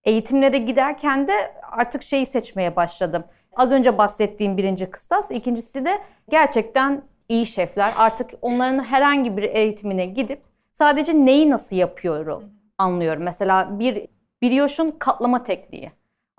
eğitimlere 0.03 0.57
giderken 0.57 1.27
de 1.27 1.33
artık 1.71 2.03
şeyi 2.03 2.25
seçmeye 2.25 2.75
başladım. 2.75 3.23
Az 3.55 3.71
önce 3.71 3.97
bahsettiğim 3.97 4.57
birinci 4.57 4.85
kıstas. 4.85 5.31
ikincisi 5.31 5.85
de 5.85 6.01
gerçekten 6.29 7.01
iyi 7.29 7.45
şefler. 7.45 7.93
Artık 7.97 8.29
onların 8.41 8.83
herhangi 8.83 9.37
bir 9.37 9.43
eğitimine 9.43 10.05
gidip 10.05 10.41
sadece 10.73 11.13
neyi 11.25 11.49
nasıl 11.49 11.75
yapıyorum 11.75 12.43
anlıyorum. 12.77 13.23
Mesela 13.23 13.79
bir 13.79 14.07
brioche'un 14.43 14.91
katlama 14.91 15.43
tekniği. 15.43 15.91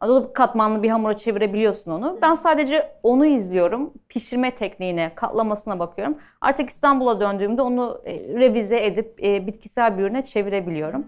Alıp 0.03 0.35
katmanlı 0.35 0.83
bir 0.83 0.89
hamura 0.89 1.17
çevirebiliyorsun 1.17 1.91
onu. 1.91 2.19
Ben 2.23 2.35
sadece 2.35 2.93
onu 3.03 3.27
izliyorum. 3.27 3.93
Pişirme 4.09 4.55
tekniğine, 4.55 5.13
katlamasına 5.15 5.79
bakıyorum. 5.79 6.19
Artık 6.41 6.71
İstanbul'a 6.71 7.21
döndüğümde 7.21 7.63
onu 7.63 8.03
e, 8.05 8.13
revize 8.15 8.85
edip 8.85 9.25
e, 9.25 9.47
bitkisel 9.47 9.99
bir 9.99 10.03
ürüne 10.03 10.25
çevirebiliyorum. 10.25 11.07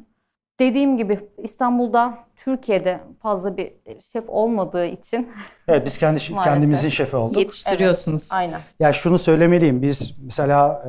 Dediğim 0.60 0.96
gibi 0.96 1.20
İstanbul'da, 1.38 2.18
Türkiye'de 2.36 3.00
fazla 3.22 3.56
bir 3.56 3.72
şef 4.12 4.24
olmadığı 4.28 4.86
için 4.86 5.32
Evet 5.68 5.86
biz 5.86 5.98
kendi 5.98 6.20
Maalesef. 6.30 6.44
kendimizin 6.44 6.88
şefi 6.88 7.16
olduk. 7.16 7.38
Yetiştiriyorsunuz. 7.38 8.28
aynen. 8.32 8.60
Ya 8.80 8.92
şunu 8.92 9.18
söylemeliyim. 9.18 9.82
Biz 9.82 10.18
mesela 10.24 10.84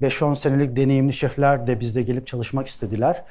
e, 0.00 0.06
5-10 0.06 0.34
senelik 0.36 0.76
deneyimli 0.76 1.12
şefler 1.12 1.66
de 1.66 1.80
bizde 1.80 2.02
gelip 2.02 2.26
çalışmak 2.26 2.66
istediler. 2.66 3.24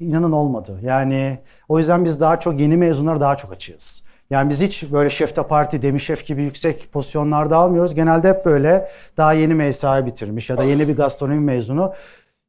İnanın 0.00 0.32
olmadı. 0.32 0.78
Yani 0.82 1.38
o 1.68 1.78
yüzden 1.78 2.04
biz 2.04 2.20
daha 2.20 2.40
çok 2.40 2.60
yeni 2.60 2.76
mezunlara 2.76 3.20
daha 3.20 3.36
çok 3.36 3.52
açığız. 3.52 4.04
Yani 4.30 4.50
biz 4.50 4.62
hiç 4.62 4.92
böyle 4.92 5.10
şefte 5.10 5.42
parti, 5.42 5.82
demiş 5.82 6.04
şef 6.04 6.26
gibi 6.26 6.42
yüksek 6.42 6.92
pozisyonlarda 6.92 7.56
almıyoruz. 7.56 7.94
Genelde 7.94 8.28
hep 8.28 8.44
böyle 8.44 8.88
daha 9.16 9.32
yeni 9.32 9.54
mesai 9.54 10.06
bitirmiş 10.06 10.50
ya 10.50 10.58
da 10.58 10.64
yeni 10.64 10.88
bir 10.88 10.96
gastronomi 10.96 11.40
mezunu. 11.40 11.92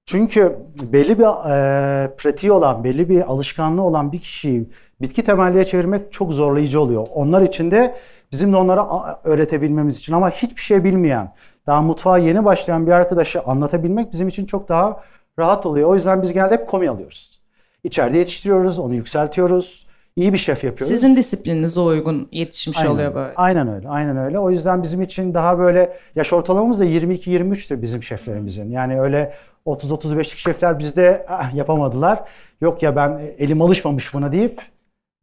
Çünkü 0.05 0.55
belli 0.91 1.19
bir 1.19 1.23
e, 1.23 2.15
pratiği 2.15 2.51
olan, 2.51 2.83
belli 2.83 3.09
bir 3.09 3.31
alışkanlığı 3.31 3.81
olan 3.81 4.11
bir 4.11 4.19
kişiyi 4.19 4.69
bitki 5.01 5.23
temelliye 5.23 5.65
çevirmek 5.65 6.13
çok 6.13 6.33
zorlayıcı 6.33 6.81
oluyor. 6.81 7.07
Onlar 7.13 7.41
için 7.41 7.71
de 7.71 7.95
bizim 8.31 8.53
de 8.53 8.57
onlara 8.57 9.19
öğretebilmemiz 9.23 9.97
için 9.97 10.13
ama 10.13 10.29
hiçbir 10.29 10.61
şey 10.61 10.83
bilmeyen, 10.83 11.33
daha 11.67 11.81
mutfağa 11.81 12.17
yeni 12.17 12.45
başlayan 12.45 12.87
bir 12.87 12.91
arkadaşı 12.91 13.41
anlatabilmek 13.41 14.11
bizim 14.11 14.27
için 14.27 14.45
çok 14.45 14.69
daha 14.69 15.01
rahat 15.39 15.65
oluyor. 15.65 15.89
O 15.89 15.95
yüzden 15.95 16.21
biz 16.21 16.33
genelde 16.33 16.53
hep 16.53 16.67
komi 16.67 16.89
alıyoruz. 16.89 17.41
İçeride 17.83 18.17
yetiştiriyoruz, 18.17 18.79
onu 18.79 18.93
yükseltiyoruz. 18.95 19.85
İyi 20.15 20.33
bir 20.33 20.37
şef 20.37 20.63
yapıyoruz. 20.63 20.87
Sizin 20.95 21.15
disiplininize 21.15 21.79
uygun 21.79 22.27
yetişmiş 22.31 22.77
Aynen, 22.79 22.89
oluyor 22.91 23.15
böyle. 23.15 23.33
Aynen 23.35 23.67
öyle. 23.75 23.89
Aynen 23.89 24.17
öyle. 24.17 24.39
O 24.39 24.49
yüzden 24.49 24.83
bizim 24.83 25.01
için 25.01 25.33
daha 25.33 25.59
böyle 25.59 25.97
yaş 26.15 26.33
ortalamamız 26.33 26.79
da 26.79 26.85
22-23'tür 26.85 27.81
bizim 27.81 28.03
şeflerimizin. 28.03 28.71
Yani 28.71 29.01
öyle 29.01 29.33
30-35'lik 29.65 30.37
şefler 30.37 30.79
bizde 30.79 31.25
"Ah, 31.29 31.53
yapamadılar. 31.55 32.23
Yok 32.61 32.83
ya 32.83 32.95
ben 32.95 33.21
elim 33.37 33.61
alışmamış 33.61 34.13
buna 34.13 34.31
deyip 34.31 34.61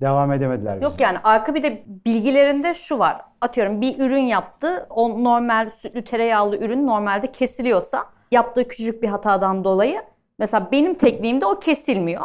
devam 0.02 0.32
edemediler. 0.32 0.82
Yok 0.82 0.92
bizde. 0.92 1.02
yani 1.02 1.18
arka 1.24 1.54
bir 1.54 1.62
de 1.62 1.82
bilgilerinde 2.06 2.74
şu 2.74 2.98
var. 2.98 3.20
Atıyorum 3.40 3.80
bir 3.80 3.98
ürün 3.98 4.22
yaptı. 4.22 4.86
O 4.90 5.24
normal 5.24 5.70
sütlü 5.70 6.04
tereyağlı 6.04 6.56
ürün 6.56 6.86
normalde 6.86 7.32
kesiliyorsa 7.32 8.04
yaptığı 8.30 8.68
küçük 8.68 9.02
bir 9.02 9.08
hatadan 9.08 9.64
dolayı 9.64 10.02
mesela 10.38 10.68
benim 10.72 10.94
tekniğimde 10.94 11.46
o 11.46 11.58
kesilmiyor. 11.58 12.22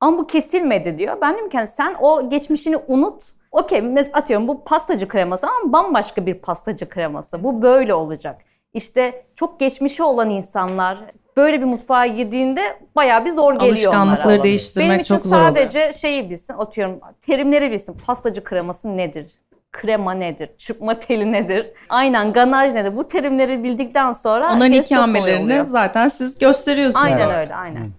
Ama 0.00 0.18
bu 0.18 0.26
kesilmedi 0.26 0.98
diyor. 0.98 1.16
Ben 1.22 1.34
diyorum 1.34 1.50
ki 1.50 1.66
sen 1.66 1.96
o 2.00 2.30
geçmişini 2.30 2.76
unut. 2.88 3.22
Okey 3.52 3.82
atıyorum 4.12 4.48
bu 4.48 4.64
pastacı 4.64 5.08
kreması 5.08 5.46
ama 5.46 5.72
bambaşka 5.72 6.26
bir 6.26 6.34
pastacı 6.34 6.88
kreması. 6.88 7.44
Bu 7.44 7.62
böyle 7.62 7.94
olacak. 7.94 8.40
İşte 8.74 9.26
çok 9.34 9.60
geçmişi 9.60 10.02
olan 10.02 10.30
insanlar 10.30 10.98
böyle 11.38 11.60
bir 11.60 11.64
mutfağa 11.66 12.06
girdiğinde 12.06 12.60
bayağı 12.96 13.24
bir 13.24 13.30
zor 13.30 13.52
geliyor 13.52 13.66
onlara. 13.66 13.70
Alışkanlıkları 13.72 14.42
değiştirmek 14.42 14.90
Benim 14.90 15.00
için 15.00 15.14
çok 15.14 15.26
zor 15.26 15.36
oluyor. 15.36 15.48
sadece 15.48 15.92
şeyi 15.92 16.30
bilsin, 16.30 16.54
atıyorum 16.54 17.00
terimleri 17.26 17.72
bilsin. 17.72 17.96
Pastacı 18.06 18.44
kreması 18.44 18.96
nedir? 18.96 19.26
Krema 19.72 20.12
nedir? 20.12 20.50
Çırpma 20.58 21.00
teli 21.00 21.32
nedir? 21.32 21.66
Aynen 21.88 22.32
ganaj 22.32 22.72
nedir? 22.72 22.96
Bu 22.96 23.08
terimleri 23.08 23.64
bildikten 23.64 24.12
sonra 24.12 24.52
Onların 24.52 24.72
ikamelerini 24.72 25.42
oluyor. 25.44 25.68
zaten 25.68 26.08
siz 26.08 26.38
gösteriyorsunuz. 26.38 27.04
Aynen 27.04 27.30
öyle, 27.30 27.54
aynen. 27.54 27.90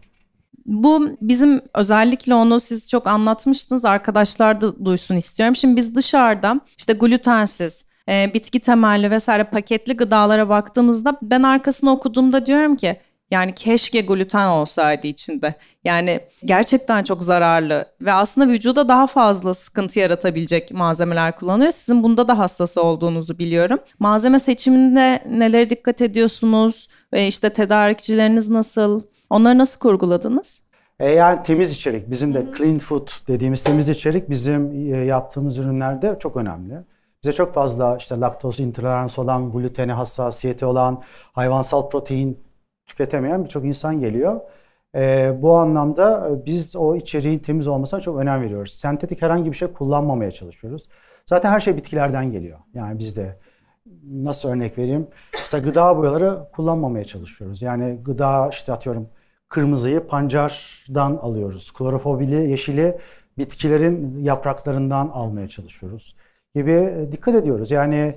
Bu 0.65 1.09
bizim 1.21 1.61
özellikle 1.75 2.33
onu 2.33 2.59
siz 2.59 2.89
çok 2.89 3.07
anlatmıştınız. 3.07 3.85
Arkadaşlar 3.85 4.61
da 4.61 4.85
duysun 4.85 5.15
istiyorum. 5.15 5.55
Şimdi 5.55 5.75
biz 5.75 5.95
dışarıda 5.95 6.59
işte 6.77 6.93
glutensiz, 6.93 7.85
e, 8.09 8.33
bitki 8.33 8.59
temelli 8.59 9.11
vesaire 9.11 9.43
paketli 9.43 9.97
gıdalara 9.97 10.49
baktığımızda 10.49 11.17
ben 11.21 11.43
arkasını 11.43 11.91
okuduğumda 11.91 12.45
diyorum 12.45 12.75
ki 12.75 12.97
yani 13.31 13.55
keşke 13.55 14.01
gluten 14.01 14.47
olsaydı 14.47 15.07
içinde. 15.07 15.55
Yani 15.83 16.19
gerçekten 16.45 17.03
çok 17.03 17.23
zararlı 17.23 17.85
ve 18.01 18.13
aslında 18.13 18.47
vücuda 18.47 18.87
daha 18.87 19.07
fazla 19.07 19.53
sıkıntı 19.53 19.99
yaratabilecek 19.99 20.71
malzemeler 20.71 21.35
kullanıyor. 21.35 21.71
Sizin 21.71 22.03
bunda 22.03 22.27
da 22.27 22.37
hassas 22.39 22.77
olduğunuzu 22.77 23.39
biliyorum. 23.39 23.79
Malzeme 23.99 24.39
seçiminde 24.39 25.23
nelere 25.29 25.69
dikkat 25.69 26.01
ediyorsunuz? 26.01 26.89
Ve 27.13 27.27
işte 27.27 27.49
tedarikçileriniz 27.49 28.49
nasıl? 28.49 29.01
Onları 29.29 29.57
nasıl 29.57 29.79
kurguladınız? 29.79 30.69
E 30.99 31.09
yani 31.11 31.43
temiz 31.43 31.71
içerik. 31.71 32.11
Bizim 32.11 32.33
de 32.33 32.45
clean 32.57 32.79
food 32.79 33.09
dediğimiz 33.27 33.63
temiz 33.63 33.89
içerik 33.89 34.29
bizim 34.29 34.93
e, 34.93 34.97
yaptığımız 34.97 35.57
ürünlerde 35.57 36.17
çok 36.19 36.37
önemli. 36.37 36.73
Bize 37.23 37.33
çok 37.33 37.53
fazla 37.53 37.97
işte 37.97 38.19
laktoz 38.19 38.59
intoleransı 38.59 39.21
olan, 39.21 39.51
glutene 39.51 39.93
hassasiyeti 39.93 40.65
olan, 40.65 41.03
hayvansal 41.33 41.89
protein 41.89 42.37
tüketemeyen 42.89 43.43
birçok 43.43 43.65
insan 43.65 43.99
geliyor. 43.99 44.41
E, 44.95 45.33
bu 45.41 45.55
anlamda 45.55 46.29
e, 46.29 46.45
biz 46.45 46.75
o 46.75 46.95
içeriğin 46.95 47.39
temiz 47.39 47.67
olmasına 47.67 47.99
çok 47.99 48.19
önem 48.19 48.41
veriyoruz. 48.41 48.71
Sentetik 48.71 49.21
herhangi 49.21 49.51
bir 49.51 49.57
şey 49.57 49.67
kullanmamaya 49.67 50.31
çalışıyoruz. 50.31 50.89
Zaten 51.25 51.51
her 51.51 51.59
şey 51.59 51.77
bitkilerden 51.77 52.31
geliyor. 52.31 52.59
Yani 52.73 52.99
biz 52.99 53.15
de 53.15 53.35
nasıl 54.03 54.49
örnek 54.49 54.77
vereyim? 54.77 55.07
Mesela 55.33 55.63
gıda 55.63 55.97
boyaları 55.97 56.39
kullanmamaya 56.55 57.05
çalışıyoruz. 57.05 57.61
Yani 57.61 57.99
gıda 58.03 58.49
işte 58.51 58.73
atıyorum 58.73 59.09
kırmızıyı 59.49 60.07
pancardan 60.07 61.15
alıyoruz. 61.15 61.71
Klorofobili 61.71 62.51
yeşili 62.51 62.97
bitkilerin 63.37 64.23
yapraklarından 64.23 65.07
almaya 65.07 65.47
çalışıyoruz 65.47 66.15
gibi 66.55 66.71
e, 66.71 67.11
dikkat 67.11 67.35
ediyoruz. 67.35 67.71
Yani 67.71 68.15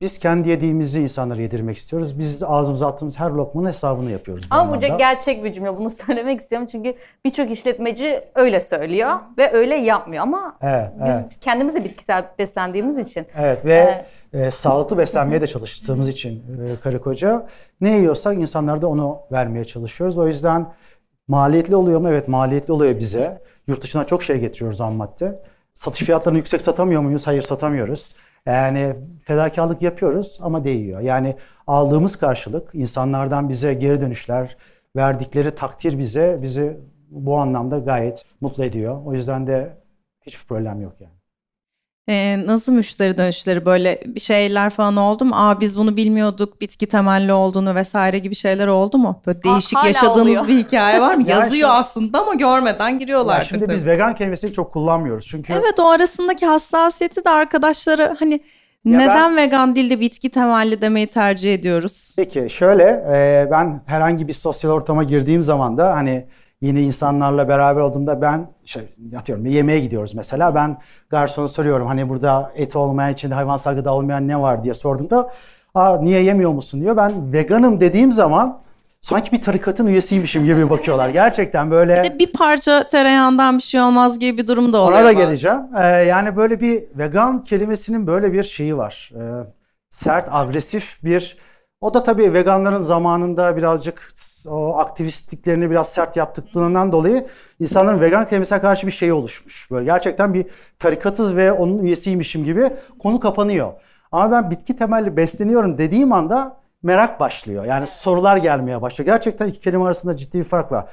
biz 0.00 0.18
kendi 0.18 0.48
yediğimizi 0.48 1.02
insanlara 1.02 1.40
yedirmek 1.40 1.76
istiyoruz. 1.76 2.18
Biz 2.18 2.42
ağzımıza 2.42 2.88
attığımız 2.88 3.20
her 3.20 3.30
lokmanın 3.30 3.68
hesabını 3.68 4.10
yapıyoruz. 4.10 4.46
Ama 4.50 4.76
bu 4.76 4.80
gerçek 4.80 5.44
bir 5.44 5.52
cümle. 5.52 5.78
Bunu 5.78 5.90
söylemek 6.06 6.40
istiyorum 6.40 6.68
çünkü 6.72 6.94
birçok 7.24 7.50
işletmeci 7.50 8.24
öyle 8.34 8.60
söylüyor 8.60 9.14
ve 9.38 9.52
öyle 9.52 9.74
yapmıyor. 9.74 10.22
Ama 10.22 10.56
Evet, 10.60 10.90
biz 11.04 11.10
evet. 11.10 11.24
kendimiz 11.40 11.74
de 11.74 11.84
bitkisel 11.84 12.24
beslendiğimiz 12.38 12.98
için 12.98 13.26
Evet 13.36 13.64
ve 13.64 14.04
e, 14.32 14.50
sağlıklı 14.50 14.98
beslenmeye 14.98 15.40
de 15.40 15.46
çalıştığımız 15.46 16.08
için 16.08 16.34
e, 16.36 16.80
karı 16.80 17.00
koca 17.00 17.46
ne 17.80 17.96
yiyorsak 17.96 18.36
insanlara 18.36 18.82
da 18.82 18.88
onu 18.88 19.18
vermeye 19.32 19.64
çalışıyoruz. 19.64 20.18
O 20.18 20.26
yüzden 20.26 20.72
maliyetli 21.28 21.76
oluyor 21.76 22.00
mu? 22.00 22.08
Evet 22.08 22.28
maliyetli 22.28 22.72
oluyor 22.72 22.98
bize. 22.98 23.42
Yurt 23.66 23.82
dışına 23.82 24.06
çok 24.06 24.22
şey 24.22 24.38
getiriyoruz 24.38 24.80
ham 24.80 24.94
madde. 24.94 25.42
Satış 25.74 26.02
fiyatlarını 26.02 26.38
yüksek 26.38 26.62
satamıyor 26.62 27.02
muyuz? 27.02 27.26
Hayır 27.26 27.42
satamıyoruz. 27.42 28.14
Yani 28.48 28.96
fedakarlık 29.22 29.82
yapıyoruz 29.82 30.38
ama 30.42 30.64
değiyor. 30.64 31.00
Yani 31.00 31.36
aldığımız 31.66 32.16
karşılık 32.16 32.74
insanlardan 32.74 33.48
bize 33.48 33.74
geri 33.74 34.00
dönüşler, 34.00 34.56
verdikleri 34.96 35.54
takdir 35.54 35.98
bize 35.98 36.38
bizi 36.42 36.80
bu 37.10 37.38
anlamda 37.38 37.78
gayet 37.78 38.24
mutlu 38.40 38.64
ediyor. 38.64 39.02
O 39.04 39.12
yüzden 39.14 39.46
de 39.46 39.78
hiçbir 40.26 40.46
problem 40.46 40.80
yok 40.80 41.00
yani. 41.00 41.17
Ee, 42.08 42.46
nasıl 42.46 42.72
müşteri 42.72 43.16
dönüşleri 43.16 43.66
böyle 43.66 44.00
bir 44.06 44.20
şeyler 44.20 44.70
falan 44.70 44.96
oldu 44.96 45.24
mu? 45.24 45.34
Aa 45.34 45.60
biz 45.60 45.78
bunu 45.78 45.96
bilmiyorduk, 45.96 46.60
bitki 46.60 46.86
temelli 46.86 47.32
olduğunu 47.32 47.74
vesaire 47.74 48.18
gibi 48.18 48.34
şeyler 48.34 48.66
oldu 48.66 48.98
mu? 48.98 49.22
Böyle 49.26 49.42
değişik 49.42 49.78
hala 49.78 49.86
yaşadığınız 49.86 50.18
oluyor. 50.18 50.48
bir 50.48 50.58
hikaye 50.58 51.00
var 51.00 51.14
mı? 51.14 51.22
Ya 51.28 51.38
Yazıyor 51.38 51.70
aslında 51.72 52.20
ama 52.20 52.34
görmeden 52.34 52.98
giriyorlar. 52.98 53.38
Ya 53.38 53.44
şimdi 53.44 53.68
biz 53.68 53.86
vegan 53.86 54.14
kelimesini 54.14 54.52
çok 54.52 54.72
kullanmıyoruz. 54.72 55.26
Çünkü 55.26 55.52
Evet 55.52 55.80
o 55.80 55.88
arasındaki 55.88 56.46
hassasiyeti 56.46 57.24
de 57.24 57.30
arkadaşları 57.30 58.16
hani 58.18 58.40
Neden 58.84 59.36
vegan 59.36 59.74
değil 59.74 59.90
de 59.90 60.00
bitki 60.00 60.30
temelli 60.30 60.80
demeyi 60.80 61.06
tercih 61.06 61.54
ediyoruz? 61.54 62.14
Peki 62.16 62.46
şöyle 62.50 62.84
e, 62.84 63.48
ben 63.50 63.80
herhangi 63.86 64.28
bir 64.28 64.32
sosyal 64.32 64.70
ortama 64.70 65.04
girdiğim 65.04 65.42
zaman 65.42 65.78
da 65.78 65.94
hani 65.94 66.26
yeni 66.60 66.80
insanlarla 66.80 67.48
beraber 67.48 67.80
olduğumda 67.80 68.22
ben 68.22 68.48
şey 68.64 68.82
atıyorum 69.18 69.44
bir 69.44 69.50
yemeğe 69.50 69.80
gidiyoruz 69.80 70.14
mesela 70.14 70.54
ben 70.54 70.78
garsona 71.10 71.48
soruyorum 71.48 71.86
hani 71.86 72.08
burada 72.08 72.52
et 72.56 72.76
olmayan 72.76 73.12
için 73.12 73.30
hayvansal 73.30 73.74
gıda 73.74 73.94
olmayan 73.94 74.28
ne 74.28 74.40
var 74.40 74.64
diye 74.64 74.74
sorduğumda 74.74 75.30
Aa, 75.74 75.96
niye 75.96 76.22
yemiyor 76.22 76.50
musun 76.50 76.80
diyor. 76.80 76.96
Ben 76.96 77.32
veganım 77.32 77.80
dediğim 77.80 78.12
zaman 78.12 78.60
sanki 79.00 79.32
bir 79.32 79.42
tarikatın 79.42 79.86
üyesiymişim 79.86 80.44
gibi 80.44 80.70
bakıyorlar. 80.70 81.08
Gerçekten 81.08 81.70
böyle... 81.70 82.02
Bir 82.02 82.10
de 82.10 82.18
bir 82.18 82.32
parça 82.32 82.88
tereyağından 82.88 83.58
bir 83.58 83.62
şey 83.62 83.80
olmaz 83.80 84.18
gibi 84.18 84.38
bir 84.38 84.48
durum 84.48 84.72
da 84.72 84.78
oluyor. 84.78 84.98
Ona 84.98 85.06
da 85.06 85.12
geleceğim. 85.12 85.60
Ee, 85.76 85.86
yani 85.86 86.36
böyle 86.36 86.60
bir 86.60 86.82
vegan 86.94 87.42
kelimesinin 87.42 88.06
böyle 88.06 88.32
bir 88.32 88.42
şeyi 88.42 88.76
var. 88.76 89.10
Ee, 89.14 89.20
sert, 89.90 90.28
agresif 90.30 91.04
bir... 91.04 91.36
O 91.80 91.94
da 91.94 92.02
tabii 92.02 92.32
veganların 92.32 92.80
zamanında 92.80 93.56
birazcık 93.56 94.10
o 94.46 94.78
aktivistliklerini 94.78 95.70
biraz 95.70 95.88
sert 95.92 96.16
yaptıklarından 96.16 96.92
dolayı 96.92 97.26
insanların 97.60 98.00
vegan 98.00 98.28
kelimesine 98.28 98.60
karşı 98.60 98.86
bir 98.86 98.92
şey 98.92 99.12
oluşmuş. 99.12 99.70
Böyle 99.70 99.84
gerçekten 99.84 100.34
bir 100.34 100.46
tarikatız 100.78 101.36
ve 101.36 101.52
onun 101.52 101.78
üyesiymişim 101.78 102.44
gibi 102.44 102.70
konu 102.98 103.20
kapanıyor. 103.20 103.72
Ama 104.12 104.30
ben 104.30 104.50
bitki 104.50 104.76
temelli 104.76 105.16
besleniyorum 105.16 105.78
dediğim 105.78 106.12
anda 106.12 106.56
merak 106.82 107.20
başlıyor. 107.20 107.64
Yani 107.64 107.86
sorular 107.86 108.36
gelmeye 108.36 108.82
başlıyor. 108.82 109.06
Gerçekten 109.06 109.46
iki 109.46 109.60
kelime 109.60 109.84
arasında 109.84 110.16
ciddi 110.16 110.38
bir 110.38 110.44
fark 110.44 110.72
var. 110.72 110.84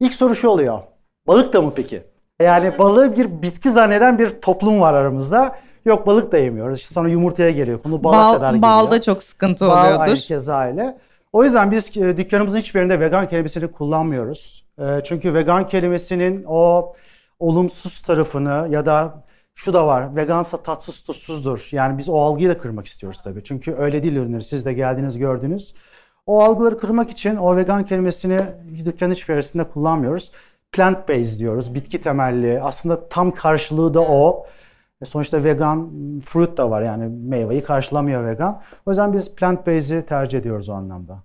İlk 0.00 0.14
soru 0.14 0.34
şu 0.34 0.48
oluyor. 0.48 0.78
Balık 1.26 1.52
da 1.52 1.62
mı 1.62 1.72
peki? 1.76 2.02
Yani 2.42 2.78
balığı 2.78 3.16
bir 3.16 3.42
bitki 3.42 3.70
zanneden 3.70 4.18
bir 4.18 4.40
toplum 4.40 4.80
var 4.80 4.94
aramızda. 4.94 5.56
Yok 5.84 6.06
balık 6.06 6.32
da 6.32 6.38
yemiyoruz. 6.38 6.80
İşte 6.80 6.94
sonra 6.94 7.08
yumurtaya 7.08 7.50
geliyor. 7.50 7.82
Konu 7.82 8.04
Bal, 8.04 8.34
kadar 8.34 8.52
geliyor. 8.52 8.62
Balda 8.62 9.00
çok 9.00 9.22
sıkıntı 9.22 9.66
Bal 9.68 9.80
oluyordur. 9.84 10.00
aynı 10.00 10.14
keza 10.14 10.66
öyle. 10.66 10.98
O 11.32 11.44
yüzden 11.44 11.70
biz 11.70 11.96
e, 11.96 12.16
dükkanımızın 12.16 12.58
hiçbirinde 12.58 13.00
vegan 13.00 13.28
kelimesini 13.28 13.72
kullanmıyoruz. 13.72 14.66
E, 14.78 15.00
Çünkü 15.04 15.34
vegan 15.34 15.66
kelimesinin 15.66 16.44
o 16.48 16.92
olumsuz 17.38 18.00
tarafını 18.02 18.66
ya 18.70 18.86
da 18.86 19.24
şu 19.54 19.72
da 19.74 19.86
var. 19.86 20.16
Vegansa 20.16 20.62
tatsız 20.62 21.02
tuzsuzdur. 21.02 21.68
Yani 21.72 21.98
biz 21.98 22.08
o 22.08 22.18
algıyı 22.20 22.48
da 22.48 22.58
kırmak 22.58 22.86
istiyoruz 22.86 23.22
tabii. 23.22 23.44
Çünkü 23.44 23.74
öyle 23.74 24.02
değil 24.02 24.16
ürünleri. 24.16 24.44
Siz 24.44 24.64
de 24.66 24.72
geldiniz 24.72 25.18
gördünüz. 25.18 25.74
O 26.26 26.42
algıları 26.42 26.78
kırmak 26.78 27.10
için 27.10 27.36
o 27.36 27.56
vegan 27.56 27.84
kelimesini 27.86 28.40
dükkanın 28.84 29.12
hiçbir 29.14 29.34
arasında 29.34 29.68
kullanmıyoruz. 29.68 30.32
Plant 30.72 31.08
based 31.08 31.38
diyoruz. 31.38 31.74
Bitki 31.74 32.00
temelli. 32.00 32.62
Aslında 32.62 33.08
tam 33.08 33.30
karşılığı 33.34 33.94
da 33.94 34.00
o. 34.00 34.46
E, 35.02 35.04
Sonuçta 35.04 35.44
vegan 35.44 35.90
fruit 36.24 36.56
da 36.56 36.70
var 36.70 36.82
yani 36.82 37.08
meyveyi 37.08 37.62
karşılamıyor 37.62 38.26
vegan. 38.26 38.62
O 38.86 38.90
yüzden 38.90 39.12
biz 39.12 39.34
plant 39.34 39.66
based'i 39.66 40.06
tercih 40.06 40.38
ediyoruz 40.38 40.68
o 40.68 40.72
anlamda. 40.72 41.22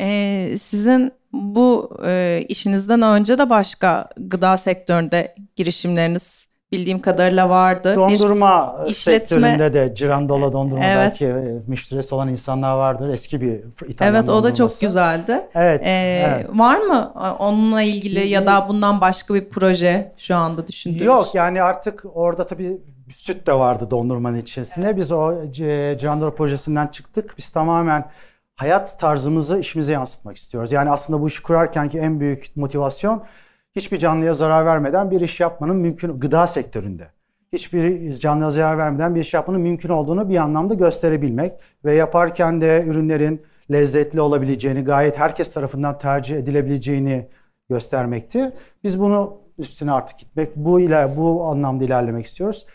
Ee, 0.00 0.54
sizin 0.58 1.12
bu 1.32 1.98
e, 2.06 2.44
işinizden 2.48 3.02
önce 3.02 3.38
de 3.38 3.50
başka 3.50 4.08
gıda 4.16 4.56
sektöründe 4.56 5.34
girişimleriniz 5.56 6.47
bildiğim 6.72 7.00
kadarıyla 7.00 7.48
vardı. 7.48 7.96
Dondurma 7.96 8.76
işletme- 8.86 8.92
sektöründe 8.92 9.74
de 9.74 9.94
Cirandola 9.94 10.52
dondurma 10.52 10.84
Evet. 10.84 10.96
belki 10.96 11.24
e, 11.26 11.58
müşterisi 11.66 12.14
olan 12.14 12.28
insanlar 12.28 12.74
vardır. 12.76 13.08
Eski 13.08 13.40
bir 13.40 13.60
İtalyan 13.88 14.14
evet 14.14 14.28
o 14.28 14.42
da 14.42 14.48
çok 14.48 14.58
dondurması. 14.58 14.80
güzeldi. 14.80 15.40
Evet, 15.54 15.82
Ee, 15.86 16.26
evet. 16.28 16.46
Var 16.58 16.78
mı 16.78 17.12
onunla 17.38 17.82
ilgili 17.82 18.28
ya 18.28 18.46
da 18.46 18.66
bundan 18.68 19.00
başka 19.00 19.34
bir 19.34 19.50
proje 19.50 20.12
şu 20.16 20.36
anda 20.36 20.66
düşündüğünüz? 20.66 21.04
Yok 21.06 21.34
yani 21.34 21.62
artık 21.62 22.04
orada 22.14 22.46
tabii 22.46 22.80
süt 23.16 23.46
de 23.46 23.52
vardı 23.52 23.90
dondurmanın 23.90 24.38
içerisinde. 24.38 24.96
Biz 24.96 25.12
o 25.12 25.34
Cirandola 25.52 26.34
projesinden 26.34 26.86
çıktık. 26.86 27.34
Biz 27.38 27.48
tamamen 27.50 28.04
hayat 28.56 28.98
tarzımızı 29.00 29.58
işimize 29.58 29.92
yansıtmak 29.92 30.36
istiyoruz. 30.36 30.72
Yani 30.72 30.90
aslında 30.90 31.20
bu 31.20 31.28
işi 31.28 31.42
kurarken 31.42 31.88
ki 31.88 31.98
en 31.98 32.20
büyük 32.20 32.56
motivasyon 32.56 33.22
hiçbir 33.78 33.98
canlıya 33.98 34.34
zarar 34.34 34.66
vermeden 34.66 35.10
bir 35.10 35.20
iş 35.20 35.40
yapmanın 35.40 35.76
mümkün 35.76 36.20
gıda 36.20 36.46
sektöründe. 36.46 37.08
Hiçbir 37.52 38.12
canlıya 38.12 38.50
zarar 38.50 38.78
vermeden 38.78 39.14
bir 39.14 39.20
iş 39.20 39.34
yapmanın 39.34 39.60
mümkün 39.60 39.88
olduğunu 39.88 40.28
bir 40.28 40.36
anlamda 40.36 40.74
gösterebilmek 40.74 41.52
ve 41.84 41.94
yaparken 41.94 42.60
de 42.60 42.84
ürünlerin 42.86 43.42
lezzetli 43.72 44.20
olabileceğini, 44.20 44.84
gayet 44.84 45.18
herkes 45.18 45.52
tarafından 45.52 45.98
tercih 45.98 46.36
edilebileceğini 46.36 47.28
göstermekti. 47.70 48.52
Biz 48.84 49.00
bunu 49.00 49.40
üstüne 49.58 49.92
artık 49.92 50.18
gitmek, 50.18 50.56
bu 50.56 50.80
iler 50.80 51.16
bu 51.16 51.44
anlamda 51.44 51.84
ilerlemek 51.84 52.26
istiyoruz. 52.26 52.66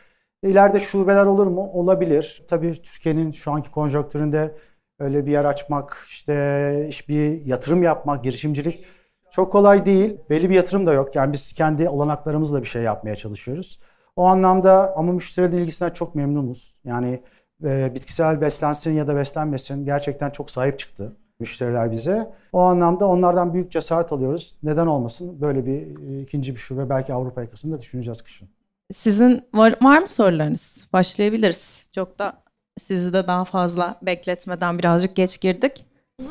İleride 0.43 0.79
şubeler 0.79 1.25
olur 1.25 1.47
mu? 1.47 1.69
Olabilir. 1.73 2.43
Tabii 2.49 2.81
Türkiye'nin 2.81 3.31
şu 3.31 3.51
anki 3.51 3.71
konjonktüründe 3.71 4.55
öyle 4.99 5.25
bir 5.25 5.31
yer 5.31 5.45
açmak, 5.45 6.05
işte 6.09 6.85
iş 6.89 7.09
bir 7.09 7.45
yatırım 7.45 7.83
yapmak, 7.83 8.23
girişimcilik 8.23 8.85
çok 9.33 9.51
kolay 9.51 9.85
değil. 9.85 10.17
Belli 10.29 10.49
bir 10.49 10.55
yatırım 10.55 10.85
da 10.85 10.93
yok. 10.93 11.15
Yani 11.15 11.33
biz 11.33 11.53
kendi 11.53 11.89
olanaklarımızla 11.89 12.61
bir 12.61 12.67
şey 12.67 12.81
yapmaya 12.81 13.15
çalışıyoruz. 13.15 13.79
O 14.15 14.25
anlamda 14.25 14.93
ama 14.97 15.11
müşterilerin 15.11 15.61
ilgisinden 15.61 15.91
çok 15.91 16.15
memnunuz. 16.15 16.75
Yani 16.85 17.23
e, 17.63 17.95
bitkisel 17.95 18.41
beslensin 18.41 18.91
ya 18.91 19.07
da 19.07 19.15
beslenmesin 19.15 19.85
gerçekten 19.85 20.29
çok 20.29 20.51
sahip 20.51 20.79
çıktı 20.79 21.15
müşteriler 21.39 21.91
bize. 21.91 22.33
O 22.53 22.59
anlamda 22.59 23.07
onlardan 23.07 23.53
büyük 23.53 23.71
cesaret 23.71 24.11
alıyoruz. 24.11 24.57
Neden 24.63 24.87
olmasın? 24.87 25.41
Böyle 25.41 25.65
bir 25.65 26.09
e, 26.09 26.21
ikinci 26.21 26.53
bir 26.55 26.59
şube 26.59 26.89
belki 26.89 27.13
Avrupa 27.13 27.41
yakasında 27.41 27.81
düşüneceğiz 27.81 28.21
kışın. 28.21 28.49
Sizin 28.91 29.43
var, 29.53 29.75
var 29.81 29.97
mı 29.97 30.09
sorularınız? 30.09 30.87
Başlayabiliriz. 30.93 31.89
Çok 31.95 32.19
da 32.19 32.33
sizi 32.77 33.13
de 33.13 33.27
daha 33.27 33.45
fazla 33.45 33.95
bekletmeden 34.01 34.79
birazcık 34.79 35.15
geç 35.15 35.41
girdik. 35.41 35.85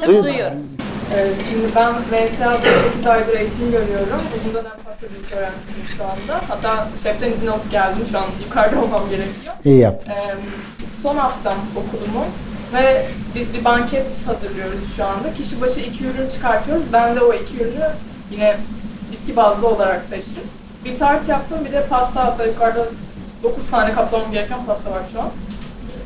Duyuyoruz. 0.06 0.76
Evet, 1.16 1.34
şimdi 1.48 1.66
ben 1.76 1.92
VSA'da 1.94 2.66
8 2.92 3.06
aydır 3.06 3.34
eğitim 3.34 3.70
görüyorum. 3.70 4.22
Uzun 4.36 4.54
dönem 4.54 4.76
pastacılık 4.84 5.32
öğrencisiyim 5.32 5.86
şu 5.96 6.04
anda. 6.04 6.40
Hatta 6.48 6.88
şeften 7.02 7.32
izin 7.32 7.46
alıp 7.46 7.70
geldim. 7.70 8.06
Şu 8.10 8.18
an 8.18 8.24
yukarıda 8.44 8.80
olmam 8.80 9.10
gerekiyor. 9.10 9.54
İyi 9.64 9.78
yaptınız. 9.78 10.16
Ee, 10.18 10.34
son 11.02 11.16
haftam 11.16 11.54
okulumun 11.76 12.26
ve 12.74 13.06
biz 13.34 13.54
bir 13.54 13.64
banket 13.64 14.26
hazırlıyoruz 14.26 14.96
şu 14.96 15.04
anda. 15.04 15.34
Kişi 15.34 15.60
başı 15.60 15.80
iki 15.80 16.04
ürün 16.04 16.28
çıkartıyoruz. 16.28 16.84
Ben 16.92 17.16
de 17.16 17.20
o 17.20 17.34
iki 17.34 17.56
ürünü 17.56 17.88
yine 18.30 18.56
bitki 19.12 19.36
bazlı 19.36 19.68
olarak 19.68 20.04
seçtim. 20.04 20.44
Bir 20.84 20.98
tart 20.98 21.28
yaptım, 21.28 21.58
bir 21.64 21.72
de 21.72 21.86
pasta 21.86 22.24
hatta 22.24 22.44
yukarıda 22.46 22.84
9 23.42 23.70
tane 23.70 23.92
kaplamam 23.92 24.32
gereken 24.32 24.66
pasta 24.66 24.90
var 24.90 25.02
şu 25.12 25.20
an. 25.20 25.30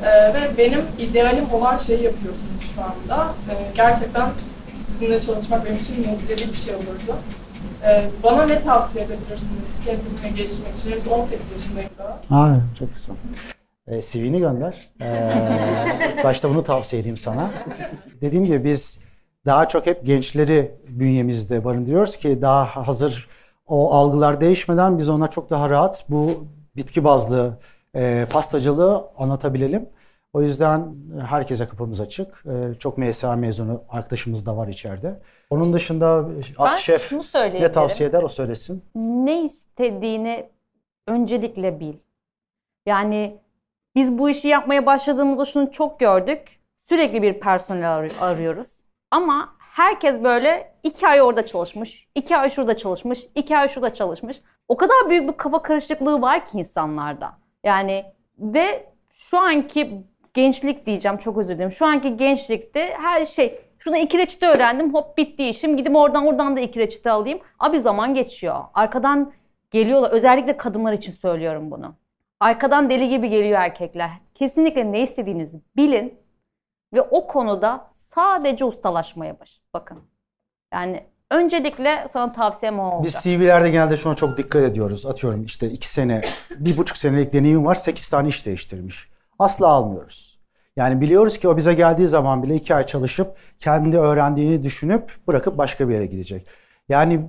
Ee, 0.03 0.33
ve 0.33 0.57
benim 0.57 0.81
idealim 0.99 1.53
olan 1.53 1.77
şeyi 1.77 2.03
yapıyorsunuz 2.03 2.61
şu 2.75 2.81
anda. 2.81 3.27
Ee, 3.49 3.53
gerçekten 3.75 4.29
sizinle 4.97 5.19
çalışmak 5.19 5.65
benim 5.65 5.77
için 5.77 6.11
mucizeli 6.11 6.51
bir 6.51 6.57
şey 6.57 6.75
olurdu. 6.75 7.15
Ee, 7.83 8.09
bana 8.23 8.45
ne 8.45 8.61
tavsiye 8.61 9.05
edebilirsiniz 9.05 9.81
kendime 9.85 10.37
gelişmek 10.37 10.75
için? 10.77 10.91
Henüz 10.91 11.07
18 11.07 11.39
yaşındayım 11.55 11.89
daha. 11.97 12.41
Aa, 12.41 12.55
çok 12.79 12.93
kısa. 12.93 13.13
E, 13.87 14.01
CV'ni 14.01 14.39
gönder. 14.39 14.89
Ee, 15.01 15.31
başta 16.23 16.49
bunu 16.49 16.63
tavsiye 16.63 17.01
edeyim 17.01 17.17
sana. 17.17 17.51
Dediğim 18.21 18.45
gibi 18.45 18.63
biz 18.63 18.99
daha 19.45 19.67
çok 19.67 19.85
hep 19.85 20.05
gençleri 20.05 20.71
bünyemizde 20.87 21.65
barındırıyoruz 21.65 22.17
ki 22.17 22.41
daha 22.41 22.87
hazır 22.87 23.27
o 23.67 23.93
algılar 23.93 24.41
değişmeden 24.41 24.97
biz 24.97 25.09
ona 25.09 25.27
çok 25.27 25.49
daha 25.49 25.69
rahat 25.69 26.05
bu 26.09 26.47
bitki 26.75 27.03
bazlı 27.03 27.59
e, 27.95 28.25
pastacılığı 28.31 29.03
anlatabilelim. 29.17 29.89
O 30.33 30.41
yüzden 30.41 30.95
herkese 31.27 31.67
kapımız 31.67 32.01
açık. 32.01 32.43
E, 32.45 32.73
çok 32.79 32.97
MSA 32.97 33.35
mezunu 33.35 33.83
arkadaşımız 33.89 34.45
da 34.45 34.57
var 34.57 34.67
içeride. 34.67 35.19
Onun 35.49 35.73
dışında 35.73 36.25
as 36.57 36.73
Ben 36.73 36.77
şef 36.77 37.11
ne 37.53 37.71
tavsiye 37.71 38.09
eder 38.09 38.23
o 38.23 38.27
söylesin. 38.29 38.83
ne 38.95 39.43
istediğini 39.43 40.49
öncelikle 41.07 41.79
bil. 41.79 41.93
Yani 42.85 43.37
biz 43.95 44.17
bu 44.17 44.29
işi 44.29 44.47
yapmaya 44.47 44.85
başladığımızda 44.85 45.45
şunu 45.45 45.71
çok 45.71 45.99
gördük. 45.99 46.59
Sürekli 46.89 47.21
bir 47.21 47.39
personel 47.39 47.95
ar- 47.95 48.11
arıyoruz. 48.21 48.83
Ama 49.11 49.55
herkes 49.59 50.23
böyle 50.23 50.73
iki 50.83 51.07
ay 51.07 51.21
orada 51.21 51.45
çalışmış, 51.45 52.07
iki 52.15 52.37
ay 52.37 52.49
şurada 52.49 52.77
çalışmış, 52.77 53.19
iki 53.35 53.57
ay 53.57 53.67
şurada 53.69 53.93
çalışmış. 53.93 54.41
O 54.67 54.77
kadar 54.77 55.09
büyük 55.09 55.29
bir 55.29 55.37
kafa 55.37 55.61
karışıklığı 55.61 56.21
var 56.21 56.45
ki 56.45 56.57
insanlarda. 56.57 57.37
Yani 57.63 58.05
ve 58.39 58.89
şu 59.13 59.37
anki 59.37 60.01
gençlik 60.37 60.85
diyeceğim 60.85 61.17
çok 61.17 61.37
özür 61.37 61.55
dilerim. 61.55 61.71
Şu 61.71 61.85
anki 61.85 62.17
gençlikte 62.17 62.93
her 63.01 63.25
şey 63.25 63.59
şurada 63.79 63.97
iki 63.97 64.17
reçete 64.17 64.47
öğrendim 64.47 64.93
hop 64.93 65.17
bitti 65.17 65.49
işim. 65.49 65.77
Gidip 65.77 65.95
oradan 65.95 66.27
oradan 66.27 66.57
da 66.57 66.59
iki 66.59 66.79
reçete 66.79 67.11
alayım. 67.11 67.39
Abi 67.59 67.79
zaman 67.79 68.13
geçiyor. 68.13 68.63
Arkadan 68.73 69.33
geliyorlar. 69.71 70.11
Özellikle 70.11 70.57
kadınlar 70.57 70.93
için 70.93 71.11
söylüyorum 71.11 71.71
bunu. 71.71 71.95
Arkadan 72.39 72.89
deli 72.89 73.09
gibi 73.09 73.29
geliyor 73.29 73.59
erkekler. 73.59 74.09
Kesinlikle 74.35 74.91
ne 74.91 75.01
istediğinizi 75.01 75.61
bilin 75.75 76.19
ve 76.93 77.01
o 77.01 77.27
konuda 77.27 77.89
sadece 77.91 78.65
ustalaşmaya 78.65 79.39
baş. 79.39 79.61
Bakın. 79.73 79.99
Yani 80.73 81.03
öncelikle 81.31 82.07
sana 82.09 82.31
tavsiyem 82.31 82.79
o 82.79 82.83
olacak. 82.83 83.03
Biz 83.05 83.23
CV'lerde 83.23 83.69
genelde 83.69 83.97
şuna 83.97 84.15
çok 84.15 84.37
dikkat 84.37 84.61
ediyoruz. 84.63 85.05
Atıyorum 85.05 85.43
işte 85.43 85.67
iki 85.67 85.89
sene, 85.89 86.21
bir 86.49 86.77
buçuk 86.77 86.97
senelik 86.97 87.33
deneyim 87.33 87.65
var, 87.65 87.75
sekiz 87.75 88.09
tane 88.09 88.27
iş 88.27 88.45
değiştirmiş. 88.45 89.07
Asla 89.39 89.67
almıyoruz. 89.67 90.26
Yani 90.77 91.01
biliyoruz 91.01 91.37
ki 91.37 91.47
o 91.47 91.57
bize 91.57 91.73
geldiği 91.73 92.07
zaman 92.07 92.43
bile 92.43 92.55
iki 92.55 92.75
ay 92.75 92.85
çalışıp 92.85 93.35
kendi 93.59 93.97
öğrendiğini 93.97 94.63
düşünüp 94.63 95.11
bırakıp 95.27 95.57
başka 95.57 95.89
bir 95.89 95.93
yere 95.93 96.05
gidecek. 96.05 96.47
Yani 96.89 97.21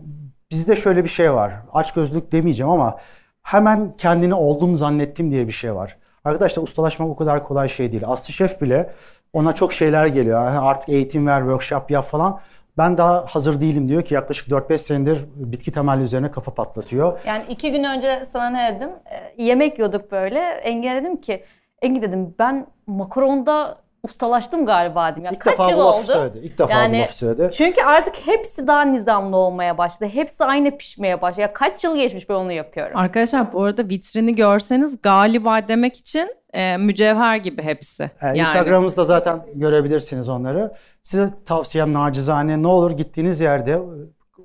bizde 0.50 0.76
şöyle 0.76 1.04
bir 1.04 1.08
şey 1.08 1.32
var. 1.34 1.52
Aç 1.72 1.94
gözlük 1.94 2.32
demeyeceğim 2.32 2.70
ama 2.70 2.98
hemen 3.42 3.96
kendini 3.96 4.34
oldum 4.34 4.76
zannettim 4.76 5.30
diye 5.30 5.46
bir 5.46 5.52
şey 5.52 5.74
var. 5.74 5.96
Arkadaşlar 6.24 6.62
ustalaşmak 6.62 7.08
o 7.08 7.16
kadar 7.16 7.44
kolay 7.44 7.68
şey 7.68 7.92
değil. 7.92 8.02
Aslı 8.06 8.32
şef 8.32 8.60
bile 8.60 8.90
ona 9.32 9.54
çok 9.54 9.72
şeyler 9.72 10.06
geliyor. 10.06 10.40
Artık 10.62 10.88
eğitim 10.88 11.26
ver, 11.26 11.40
workshop 11.40 11.90
yap 11.90 12.04
falan. 12.04 12.40
Ben 12.78 12.98
daha 12.98 13.24
hazır 13.26 13.60
değilim 13.60 13.88
diyor 13.88 14.02
ki 14.02 14.14
yaklaşık 14.14 14.48
4-5 14.48 14.78
senedir 14.78 15.18
bitki 15.34 15.72
temelli 15.72 16.02
üzerine 16.02 16.30
kafa 16.30 16.54
patlatıyor. 16.54 17.20
Yani 17.26 17.44
iki 17.48 17.72
gün 17.72 17.84
önce 17.84 18.26
sana 18.32 18.50
ne 18.50 18.76
dedim? 18.76 18.90
Ee, 19.10 19.42
yemek 19.44 19.78
yiyorduk 19.78 20.12
böyle. 20.12 20.40
Engin'e 20.40 21.02
dedim 21.02 21.20
ki 21.20 21.44
Engin 21.82 22.02
dedim 22.02 22.34
ben 22.38 22.66
makaronda 22.86 23.78
ustalaştım 24.02 24.66
galiba 24.66 25.12
dedim. 25.12 25.24
Ya 25.24 25.30
İlk 25.30 25.40
kaç 25.40 25.52
defa 25.52 25.70
yıl 25.70 25.78
bu 25.78 25.82
lafı 25.82 25.98
oldu? 25.98 26.06
söyledi. 26.06 26.38
İlk 26.38 26.58
defa 26.58 26.72
Yani 26.72 26.96
bu 26.98 27.02
lafı 27.02 27.16
söyledi. 27.16 27.50
Çünkü 27.52 27.82
artık 27.82 28.14
hepsi 28.14 28.66
daha 28.66 28.82
nizamlı 28.82 29.36
olmaya 29.36 29.78
başladı. 29.78 30.10
Hepsi 30.14 30.44
aynı 30.44 30.76
pişmeye 30.78 31.22
başladı. 31.22 31.40
Ya 31.40 31.52
kaç 31.52 31.84
yıl 31.84 31.96
geçmiş 31.96 32.28
ben 32.28 32.34
onu 32.34 32.52
yapıyorum. 32.52 32.96
Arkadaşlar 32.96 33.52
bu 33.52 33.62
arada 33.62 33.88
vitrini 33.88 34.34
görseniz 34.34 35.02
galiba 35.02 35.68
demek 35.68 35.96
için 35.96 36.28
e, 36.52 36.76
mücevher 36.76 37.36
gibi 37.36 37.62
hepsi. 37.62 38.02
Ee, 38.02 38.26
yani. 38.26 38.38
Instagram'ımızda 38.38 39.04
zaten 39.04 39.42
görebilirsiniz 39.54 40.28
onları. 40.28 40.72
Size 41.02 41.28
tavsiyem 41.46 41.92
nacizane 41.94 42.62
ne 42.62 42.66
olur 42.66 42.90
gittiğiniz 42.90 43.40
yerde 43.40 43.78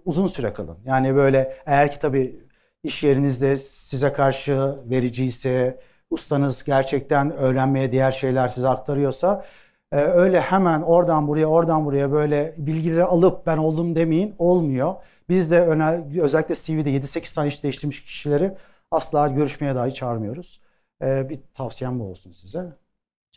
uzun 0.05 0.27
süre 0.27 0.53
kalın. 0.53 0.77
Yani 0.85 1.15
böyle 1.15 1.57
eğer 1.65 1.91
ki 1.91 1.99
tabii 1.99 2.39
iş 2.83 3.03
yerinizde 3.03 3.57
size 3.57 4.13
karşı 4.13 4.75
vericiyse, 4.85 5.79
ustanız 6.13 6.63
gerçekten 6.63 7.31
öğrenmeye 7.31 7.91
diğer 7.91 8.11
şeyler 8.11 8.47
size 8.47 8.67
aktarıyorsa 8.67 9.45
e, 9.91 9.97
öyle 9.97 10.41
hemen 10.41 10.81
oradan 10.81 11.27
buraya 11.27 11.45
oradan 11.45 11.85
buraya 11.85 12.11
böyle 12.11 12.55
bilgileri 12.57 13.03
alıp 13.03 13.45
ben 13.45 13.57
oldum 13.57 13.95
demeyin 13.95 14.35
olmuyor. 14.37 14.95
Biz 15.29 15.51
de 15.51 15.61
öne, 15.61 16.21
özellikle 16.21 16.55
CV'de 16.55 16.89
7-8 16.89 17.35
tane 17.35 17.47
iş 17.47 17.63
değiştirmiş 17.63 18.03
kişileri 18.03 18.57
asla 18.91 19.27
görüşmeye 19.27 19.75
dahi 19.75 19.93
çağırmıyoruz. 19.93 20.61
E, 21.01 21.29
bir 21.29 21.39
tavsiyem 21.53 21.99
bu 21.99 22.03
olsun 22.03 22.31
size. 22.31 22.73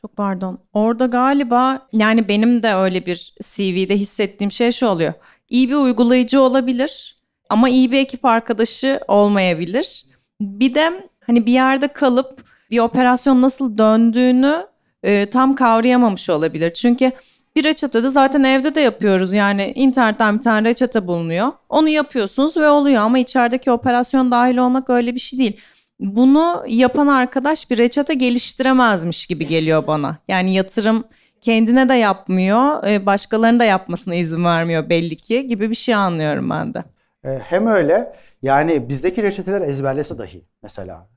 Çok 0.00 0.16
pardon. 0.16 0.58
Orada 0.72 1.06
galiba 1.06 1.88
yani 1.92 2.28
benim 2.28 2.62
de 2.62 2.74
öyle 2.74 3.06
bir 3.06 3.34
CV'de 3.42 3.96
hissettiğim 3.96 4.50
şey 4.50 4.72
şu 4.72 4.86
oluyor. 4.86 5.12
İyi 5.48 5.68
bir 5.68 5.74
uygulayıcı 5.74 6.40
olabilir 6.40 7.16
ama 7.48 7.68
iyi 7.68 7.92
bir 7.92 7.98
ekip 7.98 8.24
arkadaşı 8.24 9.00
olmayabilir. 9.08 10.06
Bir 10.40 10.74
de 10.74 11.08
hani 11.26 11.46
bir 11.46 11.52
yerde 11.52 11.88
kalıp 11.88 12.44
bir 12.70 12.78
operasyon 12.78 13.42
nasıl 13.42 13.78
döndüğünü 13.78 14.66
e, 15.02 15.30
tam 15.30 15.54
kavrayamamış 15.54 16.30
olabilir. 16.30 16.74
Çünkü 16.74 17.12
bir 17.56 17.64
reçete 17.64 18.02
de 18.02 18.08
zaten 18.08 18.42
evde 18.42 18.74
de 18.74 18.80
yapıyoruz. 18.80 19.34
Yani 19.34 19.72
internetten 19.74 20.36
bir 20.36 20.42
tane 20.42 20.68
reçete 20.68 21.06
bulunuyor. 21.06 21.52
Onu 21.68 21.88
yapıyorsunuz 21.88 22.56
ve 22.56 22.68
oluyor 22.68 23.02
ama 23.02 23.18
içerideki 23.18 23.70
operasyon 23.70 24.30
dahil 24.30 24.56
olmak 24.56 24.90
öyle 24.90 25.14
bir 25.14 25.20
şey 25.20 25.38
değil. 25.38 25.60
Bunu 26.00 26.64
yapan 26.68 27.06
arkadaş 27.06 27.70
bir 27.70 27.78
reçete 27.78 28.14
geliştiremezmiş 28.14 29.26
gibi 29.26 29.46
geliyor 29.46 29.86
bana. 29.86 30.16
Yani 30.28 30.54
yatırım 30.54 31.04
kendine 31.40 31.88
de 31.88 31.94
yapmıyor, 31.94 32.86
e, 32.86 33.06
başkalarının 33.06 33.60
da 33.60 33.64
yapmasına 33.64 34.14
izin 34.14 34.44
vermiyor 34.44 34.88
belli 34.88 35.16
ki 35.16 35.48
gibi 35.48 35.70
bir 35.70 35.74
şey 35.74 35.94
anlıyorum 35.94 36.50
ben 36.50 36.74
de. 36.74 36.84
E, 37.24 37.38
hem 37.38 37.66
öyle 37.66 38.12
yani 38.42 38.88
bizdeki 38.88 39.22
reçeteler 39.22 39.60
ezberlese 39.60 40.18
dahi 40.18 40.44
mesela. 40.62 41.08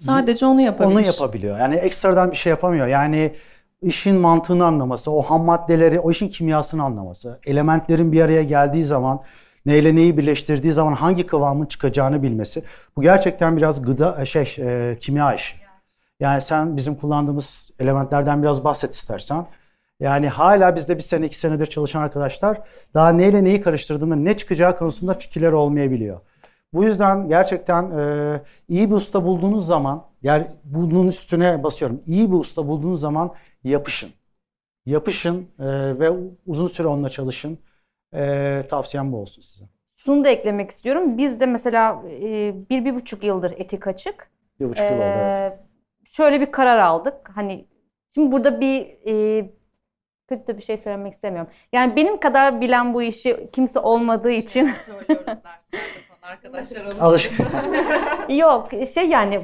Sadece 0.00 0.46
onu 0.46 0.60
yapabilir. 0.60 0.96
Onu 0.96 1.06
yapabiliyor. 1.06 1.58
Yani 1.58 1.74
ekstradan 1.74 2.30
bir 2.30 2.36
şey 2.36 2.50
yapamıyor. 2.50 2.86
Yani 2.86 3.34
işin 3.82 4.16
mantığını 4.16 4.64
anlaması, 4.66 5.10
o 5.10 5.22
ham 5.22 5.44
maddeleri, 5.44 6.00
o 6.00 6.10
işin 6.10 6.28
kimyasını 6.28 6.82
anlaması, 6.82 7.40
elementlerin 7.46 8.12
bir 8.12 8.20
araya 8.20 8.42
geldiği 8.42 8.84
zaman 8.84 9.22
neyle 9.66 9.94
neyi 9.94 10.18
birleştirdiği 10.18 10.72
zaman 10.72 10.92
hangi 10.92 11.26
kıvamın 11.26 11.66
çıkacağını 11.66 12.22
bilmesi. 12.22 12.62
Bu 12.96 13.02
gerçekten 13.02 13.56
biraz 13.56 13.82
gıda 13.82 14.24
şey 14.24 14.56
e, 14.58 14.96
kimya 15.00 15.34
işi. 15.34 15.56
Yani 16.20 16.40
sen 16.40 16.76
bizim 16.76 16.94
kullandığımız 16.94 17.70
elementlerden 17.78 18.42
biraz 18.42 18.64
bahset 18.64 18.94
istersen. 18.94 19.46
Yani 20.00 20.28
hala 20.28 20.76
bizde 20.76 20.96
bir 20.96 21.02
sene 21.02 21.26
iki 21.26 21.38
senedir 21.38 21.66
çalışan 21.66 22.02
arkadaşlar 22.02 22.58
daha 22.94 23.10
neyle 23.10 23.44
neyi 23.44 23.60
karıştırdığını 23.60 24.24
ne 24.24 24.36
çıkacağı 24.36 24.76
konusunda 24.76 25.14
fikirleri 25.14 25.54
olmayabiliyor. 25.54 26.20
Bu 26.72 26.84
yüzden 26.84 27.28
gerçekten 27.28 27.90
e, 27.90 28.42
iyi 28.68 28.90
bir 28.90 28.94
usta 28.94 29.24
bulduğunuz 29.24 29.66
zaman, 29.66 30.04
yani 30.22 30.46
bunun 30.64 31.06
üstüne 31.08 31.62
basıyorum. 31.62 32.02
İyi 32.06 32.32
bir 32.32 32.36
usta 32.36 32.68
bulduğunuz 32.68 33.00
zaman 33.00 33.34
yapışın. 33.64 34.10
Yapışın 34.86 35.48
e, 35.58 35.66
ve 36.00 36.10
uzun 36.46 36.66
süre 36.66 36.88
onunla 36.88 37.08
çalışın. 37.08 37.58
E, 38.14 38.62
tavsiyem 38.70 39.12
bu 39.12 39.16
olsun 39.16 39.42
size. 39.42 39.64
Şunu 39.96 40.24
da 40.24 40.28
eklemek 40.28 40.70
istiyorum. 40.70 41.18
Biz 41.18 41.40
de 41.40 41.46
mesela 41.46 42.02
e, 42.10 42.54
bir, 42.70 42.84
bir 42.84 42.94
buçuk 42.94 43.24
yıldır 43.24 43.52
etik 43.56 43.86
açık. 43.86 44.30
Bir 44.60 44.68
buçuk 44.68 44.84
yıl 44.84 44.96
oldu. 44.96 45.02
Evet. 45.02 45.52
Ee, 45.52 45.58
şöyle 46.04 46.40
bir 46.40 46.52
karar 46.52 46.78
aldık. 46.78 47.30
Hani 47.34 47.66
şimdi 48.14 48.32
burada 48.32 48.60
bir 48.60 48.86
e, 49.06 49.46
kötü 50.28 50.46
de 50.46 50.56
bir 50.58 50.62
şey 50.62 50.76
söylemek 50.76 51.12
istemiyorum. 51.12 51.50
Yani 51.72 51.96
benim 51.96 52.20
kadar 52.20 52.60
bilen 52.60 52.94
bu 52.94 53.02
işi 53.02 53.50
kimse 53.52 53.80
olmadığı 53.80 54.30
için 54.30 54.70
Söylüyoruz 54.86 55.26
derslerde 55.26 56.09
arkadaşlar 56.22 56.86
Alışkın. 57.00 57.46
yok 58.34 58.68
şey 58.94 59.08
yani 59.08 59.40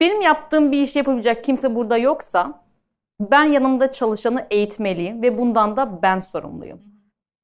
benim 0.00 0.20
yaptığım 0.20 0.72
bir 0.72 0.82
işi 0.82 0.98
yapabilecek 0.98 1.44
kimse 1.44 1.74
burada 1.74 1.96
yoksa 1.96 2.62
ben 3.20 3.44
yanımda 3.44 3.92
çalışanı 3.92 4.46
eğitmeliyim 4.50 5.22
ve 5.22 5.38
bundan 5.38 5.76
da 5.76 6.02
ben 6.02 6.18
sorumluyum. 6.18 6.80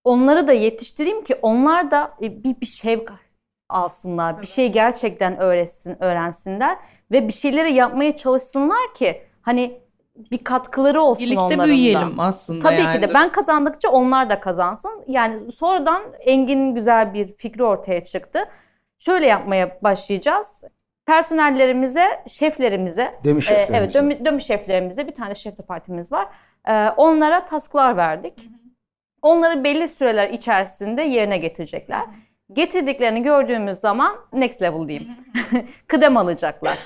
Onları 0.04 0.46
da 0.46 0.52
yetiştireyim 0.52 1.24
ki 1.24 1.34
onlar 1.42 1.90
da 1.90 2.14
e, 2.22 2.44
bir, 2.44 2.60
bir 2.60 2.66
şevk 2.66 3.12
alsınlar. 3.68 4.42
Bir 4.42 4.46
şey 4.46 4.72
gerçekten 4.72 5.36
öğretsin, 5.38 6.02
öğrensinler 6.02 6.78
ve 7.10 7.28
bir 7.28 7.32
şeyleri 7.32 7.72
yapmaya 7.72 8.16
çalışsınlar 8.16 8.94
ki 8.94 9.22
hani 9.42 9.80
bir 10.16 10.44
katkıları 10.44 11.02
olsun 11.02 11.26
Birlikte 11.26 11.44
onların 11.44 11.58
da. 11.58 11.64
büyüyelim 11.64 12.20
aslında 12.20 12.62
Tabii 12.68 12.80
yani. 12.80 13.00
ki 13.00 13.08
de 13.08 13.14
ben 13.14 13.32
kazandıkça 13.32 13.88
onlar 13.90 14.30
da 14.30 14.40
kazansın. 14.40 15.04
Yani 15.08 15.52
sonradan 15.52 16.02
Engin'in 16.20 16.74
güzel 16.74 17.14
bir 17.14 17.32
fikri 17.32 17.64
ortaya 17.64 18.04
çıktı. 18.04 18.44
Şöyle 18.98 19.26
yapmaya 19.26 19.78
başlayacağız. 19.82 20.64
Personellerimize, 21.06 22.22
şeflerimize, 22.28 23.14
Demiş 23.24 23.50
e, 23.50 23.58
şeflerimize. 23.58 23.76
evet 23.78 23.94
dömü, 23.94 24.24
dömü 24.24 24.40
şeflerimize 24.40 25.06
bir 25.06 25.14
tane 25.14 25.34
şef 25.34 25.58
de 25.58 25.62
partimiz 25.62 26.12
var. 26.12 26.28
E, 26.68 26.88
onlara 26.96 27.44
tasklar 27.44 27.96
verdik. 27.96 28.48
Onları 29.22 29.64
belli 29.64 29.88
süreler 29.88 30.28
içerisinde 30.30 31.02
yerine 31.02 31.38
getirecekler. 31.38 32.02
Getirdiklerini 32.52 33.22
gördüğümüz 33.22 33.78
zaman 33.78 34.16
next 34.32 34.62
level 34.62 34.88
diyeyim. 34.88 35.08
Kıdem 35.86 36.16
alacaklar. 36.16 36.78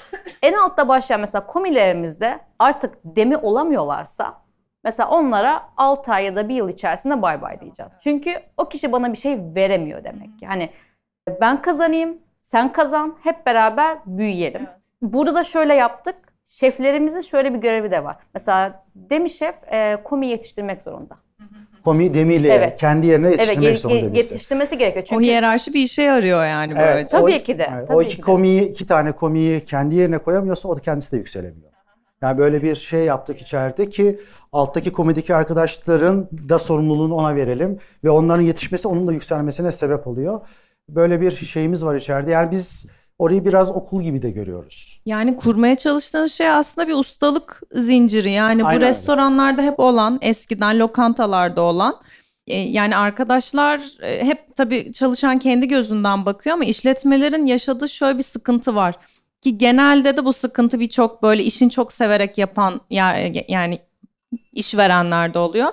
en 0.42 0.52
altta 0.52 0.88
başlayan 0.88 1.20
mesela 1.20 1.46
komilerimizde 1.46 2.40
artık 2.58 2.94
demi 3.04 3.36
olamıyorlarsa 3.36 4.42
mesela 4.84 5.08
onlara 5.08 5.62
6 5.76 6.12
ay 6.12 6.24
ya 6.24 6.36
da 6.36 6.48
1 6.48 6.54
yıl 6.54 6.68
içerisinde 6.68 7.22
bay 7.22 7.42
bay 7.42 7.60
diyeceğiz. 7.60 7.92
Çünkü 8.02 8.40
o 8.56 8.68
kişi 8.68 8.92
bana 8.92 9.12
bir 9.12 9.18
şey 9.18 9.38
veremiyor 9.54 10.04
demek 10.04 10.38
ki. 10.38 10.46
Hani 10.46 10.70
ben 11.40 11.62
kazanayım, 11.62 12.18
sen 12.40 12.72
kazan, 12.72 13.16
hep 13.22 13.46
beraber 13.46 13.98
büyüyelim. 14.06 14.66
Burada 15.02 15.34
da 15.34 15.44
şöyle 15.44 15.74
yaptık. 15.74 16.16
Şeflerimizin 16.48 17.20
şöyle 17.20 17.54
bir 17.54 17.58
görevi 17.58 17.90
de 17.90 18.04
var. 18.04 18.16
Mesela 18.34 18.84
demi 18.94 19.30
şef 19.30 19.72
e, 19.72 19.96
komi 20.04 20.26
yetiştirmek 20.26 20.82
zorunda. 20.82 21.16
Komi 21.86 22.14
demiyle 22.14 22.48
Evet. 22.54 22.80
kendi 22.80 23.06
yerine 23.06 23.26
Evet, 23.26 23.38
yetiştirmek 23.40 23.76
ge- 23.76 23.80
zorunda 23.80 24.16
yetiştirmesi 24.16 24.78
gerekiyor. 24.78 25.04
O 25.04 25.08
Çünkü 25.08 25.24
hiyerarşi 25.24 25.74
bir 25.74 25.80
işe 25.80 26.02
yarıyor 26.02 26.44
yani 26.46 26.72
Evet, 26.76 26.86
böylece. 26.94 27.06
Tabii 27.18 27.34
o- 27.34 27.44
ki 27.44 27.58
de, 27.58 27.70
evet, 27.76 27.88
tabii 27.88 27.96
o 27.96 28.02
iki 28.02 28.10
ki 28.10 28.18
de. 28.18 28.22
komiyi, 28.22 28.62
iki 28.70 28.86
tane 28.86 29.12
komiyi 29.12 29.60
kendi 29.64 29.94
yerine 29.94 30.18
koyamıyorsa 30.18 30.68
o 30.68 30.76
da 30.76 30.80
kendisi 30.80 31.12
de 31.12 31.16
yükselemiyor. 31.16 31.70
Yani 32.22 32.38
böyle 32.38 32.62
bir 32.62 32.74
şey 32.74 33.04
yaptık 33.04 33.40
içeride 33.40 33.88
ki 33.88 34.20
alttaki 34.52 34.92
komediki 34.92 35.34
arkadaşların 35.34 36.28
da 36.48 36.58
sorumluluğunu 36.58 37.14
ona 37.14 37.34
verelim 37.36 37.78
ve 38.04 38.10
onların 38.10 38.42
yetişmesi 38.42 38.88
onun 38.88 39.06
da 39.06 39.12
yükselmesine 39.12 39.72
sebep 39.72 40.06
oluyor. 40.06 40.40
Böyle 40.88 41.20
bir 41.20 41.30
şeyimiz 41.30 41.84
var 41.84 41.94
içeride. 41.94 42.30
Yani 42.30 42.50
biz 42.50 42.86
orayı 43.18 43.44
biraz 43.44 43.70
okul 43.70 44.02
gibi 44.02 44.22
de 44.22 44.30
görüyoruz. 44.30 45.00
Yani 45.06 45.36
kurmaya 45.36 45.76
çalıştığın 45.76 46.26
şey 46.26 46.48
aslında 46.48 46.88
bir 46.88 46.94
ustalık 46.94 47.62
zinciri. 47.72 48.30
Yani 48.30 48.62
bu 48.62 48.66
Aynen 48.66 48.80
öyle. 48.80 48.88
restoranlarda 48.90 49.62
hep 49.62 49.80
olan, 49.80 50.18
eskiden 50.22 50.78
lokantalarda 50.78 51.62
olan. 51.62 52.00
e, 52.46 52.60
Yani 52.60 52.96
arkadaşlar 52.96 53.80
e, 54.02 54.24
hep 54.26 54.56
tabii 54.56 54.92
çalışan 54.92 55.38
kendi 55.38 55.68
gözünden 55.68 56.26
bakıyor 56.26 56.54
ama 56.54 56.64
işletmelerin 56.64 57.46
yaşadığı 57.46 57.88
şöyle 57.88 58.18
bir 58.18 58.22
sıkıntı 58.22 58.74
var. 58.74 58.94
Ki 59.42 59.58
genelde 59.58 60.16
de 60.16 60.24
bu 60.24 60.32
sıkıntı 60.32 60.80
birçok 60.80 61.22
böyle 61.22 61.44
işin 61.44 61.68
çok 61.68 61.92
severek 61.92 62.38
yapan 62.38 62.80
yer, 62.90 63.44
yani 63.48 63.78
işverenlerde 64.52 65.38
oluyor. 65.38 65.68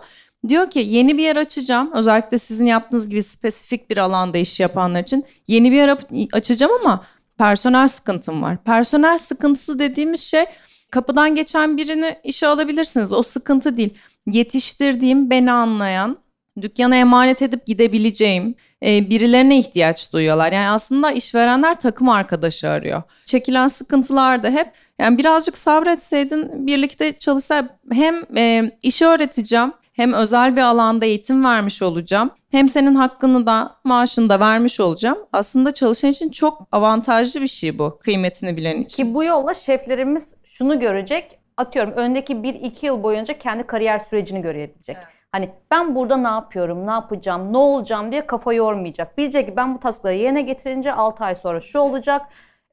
Diyor 0.49 0.69
ki 0.69 0.79
yeni 0.79 1.17
bir 1.17 1.23
yer 1.23 1.35
açacağım. 1.35 1.91
Özellikle 1.93 2.37
sizin 2.37 2.65
yaptığınız 2.65 3.09
gibi 3.09 3.23
spesifik 3.23 3.89
bir 3.89 3.97
alanda 3.97 4.37
iş 4.37 4.59
yapanlar 4.59 5.01
için 5.01 5.25
yeni 5.47 5.71
bir 5.71 5.75
yer 5.75 5.97
açacağım 6.33 6.71
ama 6.81 7.05
personel 7.43 7.87
sıkıntım 7.87 8.41
var. 8.41 8.63
Personel 8.63 9.17
sıkıntısı 9.17 9.79
dediğimiz 9.79 10.19
şey 10.19 10.45
Kapıdan 10.93 11.35
geçen 11.35 11.77
birini 11.77 12.15
işe 12.23 12.47
alabilirsiniz. 12.47 13.13
O 13.13 13.23
sıkıntı 13.23 13.77
değil. 13.77 13.93
Yetiştirdiğim, 14.25 15.29
beni 15.29 15.51
anlayan, 15.51 16.17
dükkana 16.61 16.95
emanet 16.95 17.41
edip 17.41 17.65
gidebileceğim 17.65 18.55
e, 18.85 19.09
birilerine 19.09 19.59
ihtiyaç 19.59 20.13
duyuyorlar. 20.13 20.51
Yani 20.51 20.67
aslında 20.67 21.11
işverenler 21.11 21.79
takım 21.79 22.09
arkadaşı 22.09 22.69
arıyor. 22.69 23.01
Çekilen 23.25 23.67
sıkıntılar 23.67 24.43
da 24.43 24.49
hep 24.49 24.67
yani 24.99 25.17
birazcık 25.17 25.57
sabretseydin 25.57 26.67
birlikte 26.67 27.13
çalışsa 27.13 27.79
hem 27.91 28.37
e, 28.37 28.71
işi 28.83 29.05
öğreteceğim 29.05 29.73
hem 29.93 30.13
özel 30.13 30.55
bir 30.55 30.61
alanda 30.61 31.05
eğitim 31.05 31.45
vermiş 31.45 31.81
olacağım. 31.81 32.31
Hem 32.51 32.69
senin 32.69 32.95
hakkını 32.95 33.45
da 33.45 33.75
maaşını 33.83 34.29
da 34.29 34.39
vermiş 34.39 34.79
olacağım. 34.79 35.17
Aslında 35.33 35.73
çalışan 35.73 36.09
için 36.09 36.29
çok 36.29 36.67
avantajlı 36.71 37.41
bir 37.41 37.47
şey 37.47 37.79
bu 37.79 37.99
kıymetini 37.99 38.57
bilen 38.57 38.77
için. 38.81 39.03
Ki 39.03 39.13
bu 39.13 39.23
yolla 39.23 39.53
şeflerimiz 39.53 40.35
şunu 40.43 40.79
görecek. 40.79 41.39
Atıyorum 41.57 41.93
öndeki 41.95 42.33
1-2 42.33 42.85
yıl 42.85 43.03
boyunca 43.03 43.37
kendi 43.37 43.63
kariyer 43.63 43.99
sürecini 43.99 44.41
görebilecek. 44.41 44.97
Hani 45.31 45.49
ben 45.71 45.95
burada 45.95 46.17
ne 46.17 46.27
yapıyorum, 46.27 46.87
ne 46.87 46.91
yapacağım, 46.91 47.53
ne 47.53 47.57
olacağım 47.57 48.11
diye 48.11 48.27
kafa 48.27 48.53
yormayacak. 48.53 49.17
Bilecek 49.17 49.47
ki 49.47 49.55
ben 49.55 49.75
bu 49.75 49.79
taskları 49.79 50.15
yerine 50.15 50.41
getirince 50.41 50.93
6 50.93 51.23
ay 51.23 51.35
sonra 51.35 51.61
şu 51.61 51.79
olacak. 51.79 52.21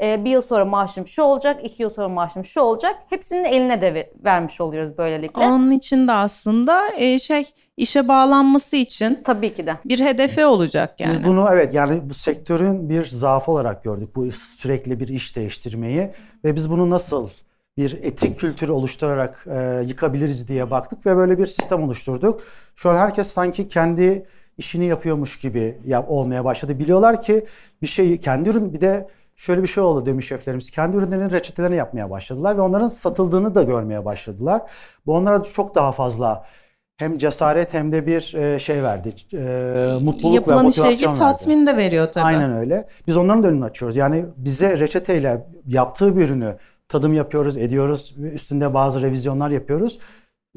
E, 0.02 0.24
Bir 0.24 0.30
yıl 0.30 0.42
sonra 0.42 0.64
maaşım 0.64 1.06
şu 1.06 1.22
olacak, 1.22 1.60
iki 1.64 1.82
yıl 1.82 1.90
sonra 1.90 2.08
maaşım 2.08 2.44
şu 2.44 2.60
olacak. 2.60 2.96
Hepsinin 3.10 3.44
eline 3.44 3.80
de 3.82 3.94
ve- 3.94 4.10
vermiş 4.24 4.60
oluyoruz 4.60 4.98
böylelikle. 4.98 5.42
Onun 5.42 5.70
için 5.70 6.08
de 6.08 6.12
aslında 6.12 6.82
e, 6.96 7.18
şey 7.18 7.44
işe 7.76 8.08
bağlanması 8.08 8.76
için 8.76 9.18
Tabii 9.24 9.54
ki 9.54 9.66
de. 9.66 9.74
bir 9.84 10.00
hedefi 10.00 10.44
olacak 10.44 11.00
yani. 11.00 11.10
Biz 11.10 11.24
bunu 11.24 11.48
evet 11.52 11.74
yani 11.74 12.00
bu 12.04 12.14
sektörün 12.14 12.88
bir 12.88 13.04
zaafı 13.04 13.52
olarak 13.52 13.84
gördük. 13.84 14.16
Bu 14.16 14.32
sürekli 14.32 15.00
bir 15.00 15.08
iş 15.08 15.36
değiştirmeyi 15.36 16.10
ve 16.44 16.54
biz 16.56 16.70
bunu 16.70 16.90
nasıl 16.90 17.28
bir 17.76 17.92
etik 18.02 18.38
kültürü 18.40 18.72
oluşturarak 18.72 19.46
e, 19.50 19.82
yıkabiliriz 19.86 20.48
diye 20.48 20.70
baktık 20.70 21.06
ve 21.06 21.16
böyle 21.16 21.38
bir 21.38 21.46
sistem 21.46 21.82
oluşturduk. 21.82 22.40
Şu 22.76 22.90
an 22.90 22.96
herkes 22.96 23.26
sanki 23.30 23.68
kendi 23.68 24.26
işini 24.58 24.86
yapıyormuş 24.86 25.38
gibi 25.38 25.78
yap, 25.86 26.10
olmaya 26.10 26.44
başladı. 26.44 26.78
Biliyorlar 26.78 27.22
ki 27.22 27.46
bir 27.82 27.86
şey 27.86 28.20
kendi 28.20 28.48
ürün 28.48 28.72
bir 28.72 28.80
de 28.80 29.08
şöyle 29.40 29.62
bir 29.62 29.66
şey 29.68 29.82
oldu 29.82 30.06
demiş 30.06 30.28
şeflerimiz. 30.28 30.70
Kendi 30.70 30.96
ürünlerinin 30.96 31.30
reçetelerini 31.30 31.76
yapmaya 31.76 32.10
başladılar 32.10 32.56
ve 32.56 32.60
onların 32.60 32.88
satıldığını 32.88 33.54
da 33.54 33.62
görmeye 33.62 34.04
başladılar. 34.04 34.62
Bu 35.06 35.14
onlara 35.14 35.42
çok 35.42 35.74
daha 35.74 35.92
fazla 35.92 36.46
hem 36.96 37.18
cesaret 37.18 37.74
hem 37.74 37.92
de 37.92 38.06
bir 38.06 38.34
e, 38.34 38.58
şey 38.58 38.82
verdi. 38.82 39.14
E, 39.32 40.04
mutluluk 40.04 40.34
Yapılan 40.34 40.58
ve 40.58 40.62
motivasyon 40.62 40.92
ilgili 40.92 41.06
verdi. 41.06 41.18
tatmin 41.18 41.66
de 41.66 41.76
veriyor 41.76 42.12
tabii. 42.12 42.24
Aynen 42.24 42.52
öyle. 42.52 42.88
Biz 43.06 43.16
onların 43.16 43.42
da 43.42 43.48
önünü 43.48 43.64
açıyoruz. 43.64 43.96
Yani 43.96 44.24
bize 44.36 44.78
reçeteyle 44.78 45.46
yaptığı 45.66 46.16
bir 46.16 46.24
ürünü 46.24 46.56
tadım 46.88 47.14
yapıyoruz, 47.14 47.56
ediyoruz. 47.56 48.14
Üstünde 48.32 48.74
bazı 48.74 49.02
revizyonlar 49.02 49.50
yapıyoruz. 49.50 49.98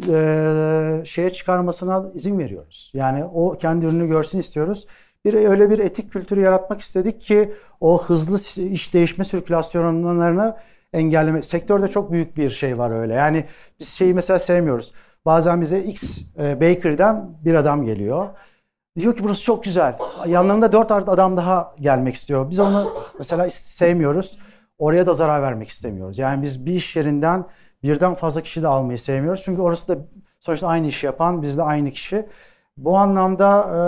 Ee, 0.09 1.01
şeye 1.05 1.29
çıkarmasına 1.29 2.11
izin 2.13 2.39
veriyoruz. 2.39 2.91
Yani 2.93 3.25
o 3.25 3.57
kendi 3.57 3.85
ürünü 3.85 4.07
görsün 4.07 4.39
istiyoruz. 4.39 4.87
Bir 5.25 5.33
öyle 5.33 5.69
bir 5.69 5.79
etik 5.79 6.11
kültürü 6.11 6.41
yaratmak 6.41 6.81
istedik 6.81 7.21
ki 7.21 7.53
o 7.79 8.03
hızlı 8.03 8.61
iş 8.63 8.93
değişme 8.93 9.23
sirkülasyonlarını 9.23 10.57
engelleme. 10.93 11.41
Sektörde 11.41 11.87
çok 11.87 12.11
büyük 12.11 12.37
bir 12.37 12.49
şey 12.49 12.77
var 12.77 12.91
öyle. 12.91 13.13
Yani 13.13 13.45
biz 13.79 13.89
şeyi 13.89 14.13
mesela 14.13 14.39
sevmiyoruz. 14.39 14.93
Bazen 15.25 15.61
bize 15.61 15.79
X 15.79 16.21
e, 16.37 16.61
Bakery'den 16.61 17.29
bir 17.45 17.53
adam 17.53 17.85
geliyor. 17.85 18.29
Diyor 18.99 19.15
ki 19.15 19.23
burası 19.23 19.43
çok 19.43 19.63
güzel. 19.63 19.97
Yanlarında 20.27 20.71
dört 20.71 20.91
adam 20.91 21.37
daha 21.37 21.75
gelmek 21.79 22.15
istiyor. 22.15 22.49
Biz 22.49 22.59
onu 22.59 22.93
mesela 23.17 23.49
sevmiyoruz. 23.49 24.39
Oraya 24.77 25.05
da 25.05 25.13
zarar 25.13 25.41
vermek 25.41 25.69
istemiyoruz. 25.69 26.17
Yani 26.17 26.41
biz 26.41 26.65
bir 26.65 26.73
iş 26.73 26.95
yerinden 26.95 27.45
birden 27.83 28.13
fazla 28.15 28.41
kişi 28.41 28.63
de 28.63 28.67
almayı 28.67 28.99
sevmiyoruz. 28.99 29.41
Çünkü 29.45 29.61
orası 29.61 29.87
da 29.87 29.97
sonuçta 30.39 30.67
aynı 30.67 30.87
işi 30.87 31.05
yapan, 31.05 31.41
biz 31.41 31.57
de 31.57 31.63
aynı 31.63 31.91
kişi. 31.91 32.25
Bu 32.77 32.97
anlamda 32.97 33.59
e, 33.59 33.79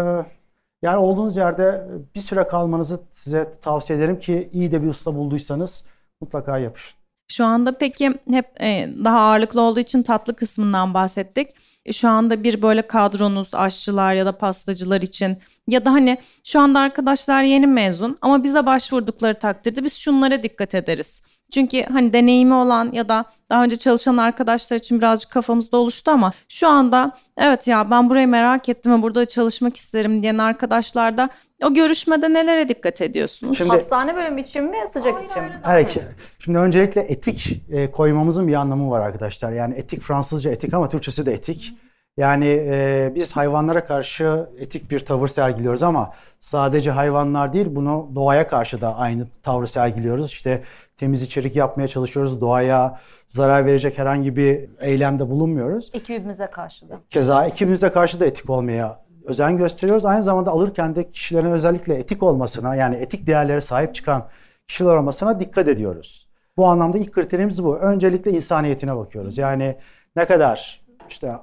yani 0.81 0.97
olduğunuz 0.97 1.37
yerde 1.37 1.87
bir 2.15 2.21
süre 2.21 2.47
kalmanızı 2.47 2.99
size 3.11 3.51
tavsiye 3.61 3.99
ederim 3.99 4.19
ki 4.19 4.49
iyi 4.53 4.71
de 4.71 4.81
bir 4.81 4.87
usta 4.87 5.15
bulduysanız 5.15 5.85
mutlaka 6.21 6.57
yapışın. 6.57 6.95
Şu 7.31 7.45
anda 7.45 7.77
peki 7.77 8.13
hep 8.29 8.61
e, 8.61 8.87
daha 9.05 9.19
ağırlıklı 9.19 9.61
olduğu 9.61 9.79
için 9.79 10.03
tatlı 10.03 10.35
kısmından 10.35 10.93
bahsettik. 10.93 11.47
E, 11.85 11.93
Şu 11.93 12.09
anda 12.09 12.43
bir 12.43 12.61
böyle 12.61 12.81
kadronuz 12.87 13.55
aşçılar 13.55 14.13
ya 14.13 14.25
da 14.25 14.37
pastacılar 14.37 15.01
için 15.01 15.37
ya 15.67 15.85
da 15.85 15.91
hani 15.91 16.17
şu 16.43 16.59
anda 16.59 16.79
arkadaşlar 16.79 17.43
yeni 17.43 17.67
mezun 17.67 18.17
ama 18.21 18.43
bize 18.43 18.65
başvurdukları 18.65 19.39
takdirde 19.39 19.83
biz 19.83 19.93
şunlara 19.93 20.43
dikkat 20.43 20.75
ederiz. 20.75 21.23
Çünkü 21.51 21.83
hani 21.83 22.13
deneyimi 22.13 22.53
olan 22.53 22.91
ya 22.91 23.09
da 23.09 23.25
daha 23.49 23.63
önce 23.63 23.77
çalışan 23.77 24.17
arkadaşlar 24.17 24.77
için 24.77 24.97
birazcık 24.97 25.31
kafamızda 25.31 25.77
oluştu 25.77 26.11
ama 26.11 26.31
şu 26.49 26.67
anda 26.67 27.11
evet 27.37 27.67
ya 27.67 27.91
ben 27.91 28.09
burayı 28.09 28.27
merak 28.27 28.69
ettim 28.69 28.93
ve 28.97 29.01
burada 29.01 29.25
çalışmak 29.25 29.77
isterim 29.77 30.21
diyen 30.21 30.37
arkadaşlar 30.37 31.17
da 31.17 31.29
o 31.63 31.73
görüşmede 31.73 32.33
nelere 32.33 32.67
dikkat 32.67 33.01
ediyorsunuz? 33.01 33.57
Şimdi- 33.57 33.69
Hastane 33.69 34.15
bölümü 34.15 34.41
için 34.41 34.63
mi, 34.63 34.77
sıcak 34.93 35.29
için 35.29 35.43
mi? 35.43 35.59
Her 35.63 35.79
iki. 35.79 36.01
Şimdi 36.39 36.57
öncelikle 36.57 37.01
etik 37.01 37.61
e, 37.71 37.91
koymamızın 37.91 38.47
bir 38.47 38.53
anlamı 38.53 38.89
var 38.89 38.99
arkadaşlar. 38.99 39.51
Yani 39.51 39.75
etik 39.75 40.01
Fransızca 40.01 40.51
etik 40.51 40.73
ama 40.73 40.89
Türkçesi 40.89 41.25
de 41.25 41.33
etik. 41.33 41.73
Yani 42.17 42.47
e, 42.47 43.11
biz 43.15 43.31
hayvanlara 43.31 43.85
karşı 43.85 44.49
etik 44.59 44.91
bir 44.91 44.99
tavır 44.99 45.27
sergiliyoruz 45.27 45.83
ama 45.83 46.13
sadece 46.39 46.91
hayvanlar 46.91 47.53
değil 47.53 47.67
bunu 47.69 48.11
doğaya 48.15 48.47
karşı 48.47 48.81
da 48.81 48.95
aynı 48.95 49.27
tavrı 49.43 49.67
sergiliyoruz. 49.67 50.31
İşte 50.31 50.63
temiz 50.97 51.21
içerik 51.21 51.55
yapmaya 51.55 51.87
çalışıyoruz. 51.87 52.41
Doğaya 52.41 52.99
zarar 53.27 53.65
verecek 53.65 53.97
herhangi 53.97 54.35
bir 54.35 54.69
eylemde 54.79 55.29
bulunmuyoruz. 55.29 55.89
Ekibimize 55.93 56.47
karşı 56.47 56.89
da. 56.89 56.97
Keza 57.09 57.45
ekibimize 57.45 57.89
karşı 57.89 58.19
da 58.19 58.25
etik 58.25 58.49
olmaya 58.49 59.05
özen 59.25 59.57
gösteriyoruz. 59.57 60.05
Aynı 60.05 60.23
zamanda 60.23 60.51
alırken 60.51 60.95
de 60.95 61.11
kişilerin 61.11 61.51
özellikle 61.51 61.95
etik 61.95 62.23
olmasına 62.23 62.75
yani 62.75 62.95
etik 62.95 63.27
değerlere 63.27 63.61
sahip 63.61 63.95
çıkan 63.95 64.27
kişiler 64.67 64.95
olmasına 64.95 65.39
dikkat 65.39 65.67
ediyoruz. 65.67 66.29
Bu 66.57 66.67
anlamda 66.67 66.97
ilk 66.97 67.11
kriterimiz 67.11 67.63
bu. 67.63 67.77
Öncelikle 67.77 68.31
insaniyetine 68.31 68.95
bakıyoruz. 68.95 69.37
Yani 69.37 69.77
ne 70.15 70.25
kadar 70.25 70.85
işte 71.09 71.35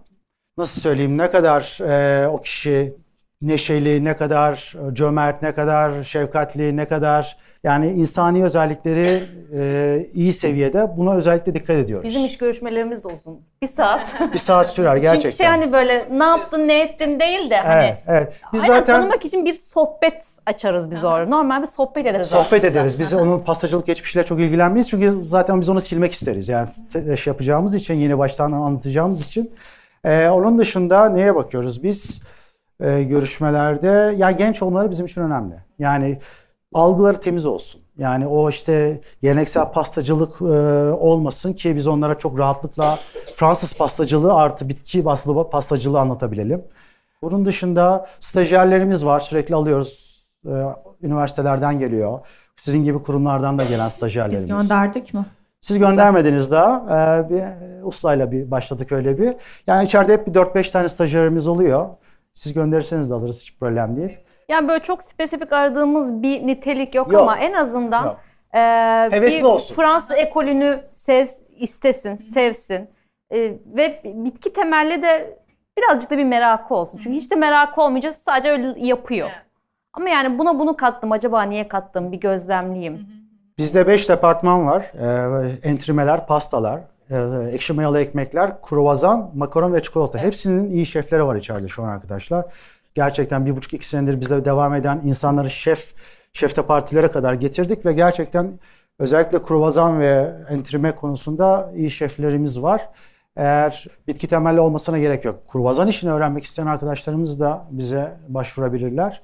nasıl 0.59 0.81
söyleyeyim 0.81 1.19
ne 1.19 1.31
kadar 1.31 1.79
e, 1.81 2.29
o 2.29 2.41
kişi 2.41 2.95
neşeli, 3.43 4.05
ne 4.05 4.17
kadar 4.17 4.75
e, 4.91 4.95
cömert, 4.95 5.43
ne 5.43 5.55
kadar 5.55 6.03
şefkatli, 6.03 6.77
ne 6.77 6.85
kadar 6.85 7.37
yani 7.65 7.91
insani 7.91 8.45
özellikleri 8.45 9.23
e, 9.55 10.07
iyi 10.15 10.33
seviyede 10.33 10.97
buna 10.97 11.15
özellikle 11.15 11.55
dikkat 11.55 11.77
ediyoruz. 11.77 12.09
Bizim 12.09 12.25
iş 12.25 12.39
görüşmelerimiz 12.39 13.05
de 13.05 13.09
uzun. 13.09 13.41
Bir 13.63 13.67
saat. 13.67 14.15
bir 14.33 14.39
saat 14.39 14.69
sürer 14.71 14.97
gerçekten. 14.97 15.31
Çünkü 15.31 15.37
şey 15.37 15.47
hani 15.47 15.73
böyle 15.73 16.09
ne 16.19 16.25
yaptın 16.25 16.69
ne 16.69 16.81
ettin 16.81 17.21
değil 17.21 17.51
de 17.51 17.57
hani 17.57 17.85
Evet, 17.85 17.99
evet. 18.07 18.33
Biz 18.53 18.63
Aynen 18.63 18.75
zaten 18.75 18.97
tanımak 18.97 19.25
için 19.25 19.45
bir 19.45 19.55
sohbet 19.55 20.39
açarız 20.47 20.91
biz 20.91 21.05
orada. 21.05 21.31
Normal 21.31 21.63
bir 21.63 21.67
sohbet 21.67 22.07
ederiz 22.07 22.27
sohbet 22.27 22.53
aslında. 22.53 22.67
ederiz. 22.67 22.99
Biz 22.99 23.15
onun 23.15 23.41
pastacılık 23.41 23.87
geçmişiyle 23.87 24.25
çok 24.27 24.41
ilgilenmeyiz. 24.41 24.91
Çünkü 24.91 25.13
zaten 25.29 25.61
biz 25.61 25.69
onu 25.69 25.81
silmek 25.81 26.13
isteriz. 26.13 26.49
Yani 26.49 26.69
iş 27.15 27.27
yapacağımız 27.27 27.75
için, 27.75 27.95
yeni 27.95 28.19
baştan 28.19 28.53
anlatacağımız 28.53 29.27
için. 29.27 29.53
Ee, 30.05 30.29
onun 30.29 30.59
dışında 30.59 31.09
neye 31.09 31.35
bakıyoruz 31.35 31.83
biz 31.83 32.23
e, 32.81 33.03
görüşmelerde? 33.03 34.15
Ya 34.17 34.31
genç 34.31 34.63
olmaları 34.63 34.91
bizim 34.91 35.07
için 35.07 35.21
önemli. 35.23 35.55
Yani 35.79 36.19
algıları 36.75 37.21
temiz 37.21 37.47
olsun. 37.47 37.81
Yani 37.99 38.27
o 38.27 38.49
işte 38.51 39.01
geleneksel 39.23 39.73
pastacılık 39.73 40.41
e, 40.41 40.45
olmasın 40.93 41.53
ki 41.53 41.77
biz 41.77 41.87
onlara 41.87 42.19
çok 42.19 42.39
rahatlıkla 42.39 42.99
Fransız 43.37 43.75
pastacılığı 43.77 44.35
artı 44.35 44.69
bitki 44.69 45.05
basılı 45.05 45.51
pastacılığı 45.51 46.01
anlatabilelim. 46.01 46.65
Bunun 47.23 47.45
dışında 47.45 48.07
stajyerlerimiz 48.21 49.07
var. 49.07 49.21
Sürekli 49.21 49.55
alıyoruz. 49.55 50.13
Ee, 50.47 50.51
üniversitelerden 51.03 51.79
geliyor. 51.79 52.19
Sizin 52.57 52.85
gibi 52.85 53.03
kurumlardan 53.03 53.59
da 53.59 53.65
gelen 53.65 53.87
Biz 53.87 53.95
stajyerlerimiz. 53.95 54.47
gönderdik 54.47 55.15
mi? 55.15 55.25
Siz 55.63 55.79
göndermediniz 55.79 56.51
daha. 56.51 56.77
Ee, 56.77 57.31
bir 57.31 57.41
e, 57.41 57.85
ustayla 57.85 58.31
bir 58.33 58.51
başladık 58.51 58.93
öyle 58.93 59.19
bir. 59.19 59.35
Yani 59.67 59.85
içeride 59.85 60.13
hep 60.13 60.27
bir 60.27 60.33
4-5 60.33 60.71
tane 60.73 60.89
stajyerimiz 60.89 61.49
oluyor. 61.49 61.89
Siz 62.35 62.55
gönderirseniz 62.55 63.11
de 63.11 63.15
alırız 63.15 63.41
hiç 63.41 63.59
problem 63.59 63.97
değil. 63.97 64.19
Yani 64.49 64.69
böyle 64.69 64.83
çok 64.83 65.03
spesifik 65.03 65.53
aradığımız 65.53 66.23
bir 66.23 66.47
nitelik 66.47 66.95
yok, 66.95 67.13
Yok. 67.13 67.23
ama 67.23 67.39
en 67.39 67.53
azından 67.53 68.05
Yok. 68.07 68.17
e, 68.55 68.59
Hevesli 69.11 69.39
bir 69.39 69.45
olsun. 69.45 69.75
Fransız 69.75 70.17
ekolünü 70.17 70.81
sev, 70.93 71.27
istesin, 71.59 72.17
sevsin 72.17 72.91
E, 73.31 73.39
ve 73.77 74.01
bitki 74.05 74.53
temelli 74.53 75.03
de 75.03 75.39
birazcık 75.79 76.11
da 76.11 76.19
bir 76.19 76.25
merakı 76.25 76.75
olsun. 76.75 76.99
Çünkü 77.03 77.17
hiç 77.17 77.31
de 77.31 77.35
merakı 77.35 77.83
olmayacak 77.83 78.15
sadece 78.15 78.51
öyle 78.51 78.75
yapıyor. 78.87 79.31
Ama 79.93 80.09
yani 80.09 80.39
buna 80.39 80.59
bunu 80.59 80.77
kattım 80.77 81.13
acaba 81.13 81.43
niye 81.43 81.69
kattım 81.69 82.13
bir 82.13 82.21
gözlemleyeyim. 82.21 83.22
Bizde 83.63 83.87
5 83.87 84.09
departman 84.09 84.67
var. 84.67 84.93
Ee, 84.95 85.69
entrimeler, 85.69 86.27
pastalar, 86.27 86.81
e, 87.11 87.17
ekşi 87.53 87.73
mayalı 87.73 88.01
ekmekler, 88.01 88.63
kruvazan, 88.63 89.31
makaron 89.35 89.73
ve 89.73 89.83
çikolata. 89.83 90.19
Hepsinin 90.19 90.71
iyi 90.71 90.87
şefleri 90.87 91.27
var 91.27 91.37
içeride 91.37 91.69
şu 91.69 91.83
an 91.83 91.89
arkadaşlar. 91.89 92.45
Gerçekten 92.95 93.47
bir 93.47 93.57
buçuk 93.57 93.73
iki 93.73 93.89
senedir 93.89 94.21
bize 94.21 94.45
devam 94.45 94.75
eden 94.75 95.01
insanları 95.05 95.51
şef, 95.51 95.95
şefte 96.33 96.63
partilere 96.63 97.09
kadar 97.09 97.35
getirdik 97.35 97.87
ve 97.87 97.93
gerçekten 97.93 98.59
Özellikle 98.99 99.43
kruvazan 99.43 100.01
ve 100.01 100.33
entrime 100.49 100.95
konusunda 100.95 101.73
iyi 101.77 101.91
şeflerimiz 101.91 102.63
var. 102.63 102.89
Eğer 103.37 103.87
bitki 104.09 104.29
temelli 104.29 104.61
olmasına 104.61 104.99
gerek 104.99 105.25
yok. 105.25 105.49
Kruvazan 105.49 105.89
işini 105.89 106.13
öğrenmek 106.13 106.45
isteyen 106.45 106.67
arkadaşlarımız 106.67 107.41
da 107.41 107.65
bize 107.71 108.13
başvurabilirler. 108.29 109.23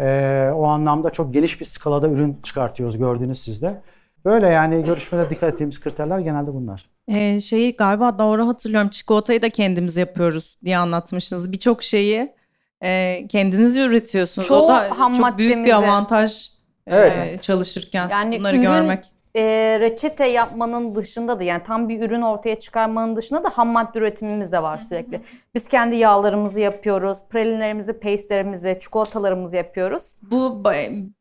Ee, 0.00 0.50
o 0.54 0.64
anlamda 0.66 1.10
çok 1.10 1.34
geniş 1.34 1.60
bir 1.60 1.64
skalada 1.64 2.08
ürün 2.08 2.38
çıkartıyoruz 2.42 2.98
gördüğünüz 2.98 3.42
sizde. 3.42 3.80
Böyle 4.24 4.46
yani 4.48 4.84
görüşmede 4.84 5.30
dikkat 5.30 5.52
ettiğimiz 5.54 5.80
kriterler 5.80 6.18
genelde 6.18 6.54
bunlar. 6.54 6.88
Ee, 7.08 7.40
şeyi 7.40 7.76
galiba 7.76 8.18
doğru 8.18 8.48
hatırlıyorum. 8.48 8.88
Çikolatayı 8.88 9.42
da 9.42 9.48
kendimiz 9.50 9.96
yapıyoruz 9.96 10.58
diye 10.64 10.78
anlatmışsınız. 10.78 11.52
Birçok 11.52 11.82
şeyi 11.82 12.32
e, 12.82 13.22
kendiniz 13.28 13.76
üretiyorsunuz. 13.76 14.48
Çoğu 14.48 14.62
o 14.64 14.68
da 14.68 14.98
ham 14.98 15.12
çok 15.12 15.38
büyük 15.38 15.52
bir 15.56 15.56
maddemizi- 15.72 15.74
avantaj 15.74 16.46
e, 16.86 16.96
Evet. 16.96 17.42
çalışırken 17.42 18.08
Yani 18.08 18.38
bunları 18.38 18.56
ürün- 18.56 18.62
görmek. 18.62 19.04
E, 19.36 19.42
reçete 19.80 20.26
yapmanın 20.26 20.94
dışında 20.94 21.38
da 21.38 21.42
yani 21.42 21.62
tam 21.66 21.88
bir 21.88 22.02
ürün 22.02 22.22
ortaya 22.22 22.58
çıkarmanın 22.58 23.16
dışında 23.16 23.44
da 23.44 23.48
ham 23.50 23.68
madde 23.68 23.98
üretimimiz 23.98 24.52
de 24.52 24.62
var 24.62 24.78
sürekli. 24.78 25.20
Biz 25.54 25.68
kendi 25.68 25.96
yağlarımızı 25.96 26.60
yapıyoruz, 26.60 27.18
pralinlerimizi, 27.30 27.92
pastelerimizi, 27.92 28.78
çikolatalarımızı 28.80 29.56
yapıyoruz. 29.56 30.12
Bu 30.22 30.64